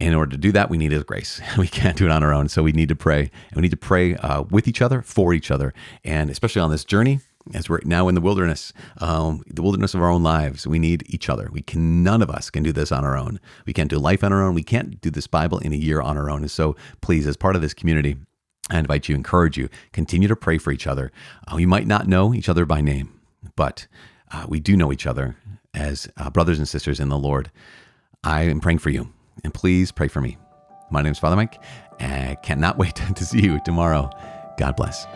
in 0.00 0.14
order 0.14 0.32
to 0.32 0.36
do 0.36 0.52
that, 0.52 0.68
we 0.68 0.78
need 0.78 0.92
His 0.92 1.04
grace. 1.04 1.40
We 1.58 1.68
can't 1.68 1.96
do 1.96 2.06
it 2.06 2.10
on 2.10 2.22
our 2.22 2.34
own. 2.34 2.48
So 2.48 2.62
we 2.62 2.72
need 2.72 2.88
to 2.88 2.96
pray. 2.96 3.30
And 3.48 3.56
we 3.56 3.62
need 3.62 3.70
to 3.70 3.76
pray 3.76 4.16
uh, 4.16 4.42
with 4.42 4.66
each 4.66 4.82
other, 4.82 5.02
for 5.02 5.32
each 5.32 5.50
other. 5.50 5.72
And 6.04 6.30
especially 6.30 6.62
on 6.62 6.70
this 6.70 6.84
journey, 6.84 7.20
as 7.54 7.68
we're 7.68 7.80
now 7.84 8.08
in 8.08 8.14
the 8.14 8.20
wilderness, 8.20 8.72
um, 8.98 9.42
the 9.46 9.62
wilderness 9.62 9.94
of 9.94 10.02
our 10.02 10.10
own 10.10 10.22
lives, 10.22 10.66
we 10.66 10.78
need 10.78 11.04
each 11.06 11.28
other. 11.28 11.48
We 11.52 11.62
can, 11.62 12.02
none 12.02 12.22
of 12.22 12.30
us 12.30 12.50
can 12.50 12.62
do 12.62 12.72
this 12.72 12.92
on 12.92 13.04
our 13.04 13.16
own. 13.16 13.40
We 13.66 13.72
can't 13.72 13.90
do 13.90 13.98
life 13.98 14.22
on 14.22 14.32
our 14.32 14.42
own. 14.42 14.54
We 14.54 14.62
can't 14.62 15.00
do 15.00 15.10
this 15.10 15.26
Bible 15.26 15.58
in 15.58 15.72
a 15.72 15.76
year 15.76 16.00
on 16.00 16.16
our 16.16 16.30
own. 16.30 16.42
And 16.42 16.50
so 16.50 16.76
please, 17.00 17.26
as 17.26 17.36
part 17.36 17.56
of 17.56 17.62
this 17.62 17.74
community, 17.74 18.16
I 18.70 18.78
invite 18.78 19.08
you, 19.08 19.14
encourage 19.14 19.58
you, 19.58 19.68
continue 19.92 20.28
to 20.28 20.36
pray 20.36 20.58
for 20.58 20.72
each 20.72 20.86
other. 20.86 21.10
Uh, 21.46 21.56
we 21.56 21.66
might 21.66 21.86
not 21.86 22.06
know 22.06 22.32
each 22.32 22.48
other 22.48 22.64
by 22.64 22.80
name, 22.80 23.20
but 23.56 23.86
uh, 24.30 24.46
we 24.48 24.60
do 24.60 24.76
know 24.76 24.92
each 24.92 25.06
other 25.06 25.36
as 25.74 26.08
uh, 26.16 26.30
brothers 26.30 26.58
and 26.58 26.68
sisters 26.68 27.00
in 27.00 27.08
the 27.08 27.18
Lord. 27.18 27.50
I 28.22 28.42
am 28.42 28.60
praying 28.60 28.78
for 28.78 28.90
you. 28.90 29.12
And 29.44 29.52
please 29.52 29.92
pray 29.92 30.08
for 30.08 30.20
me. 30.20 30.36
My 30.90 31.02
name 31.02 31.12
is 31.12 31.18
Father 31.18 31.36
Mike. 31.36 31.60
I 32.00 32.36
cannot 32.42 32.78
wait 32.78 32.96
to 32.96 33.24
see 33.24 33.42
you 33.42 33.60
tomorrow. 33.64 34.10
God 34.58 34.76
bless. 34.76 35.06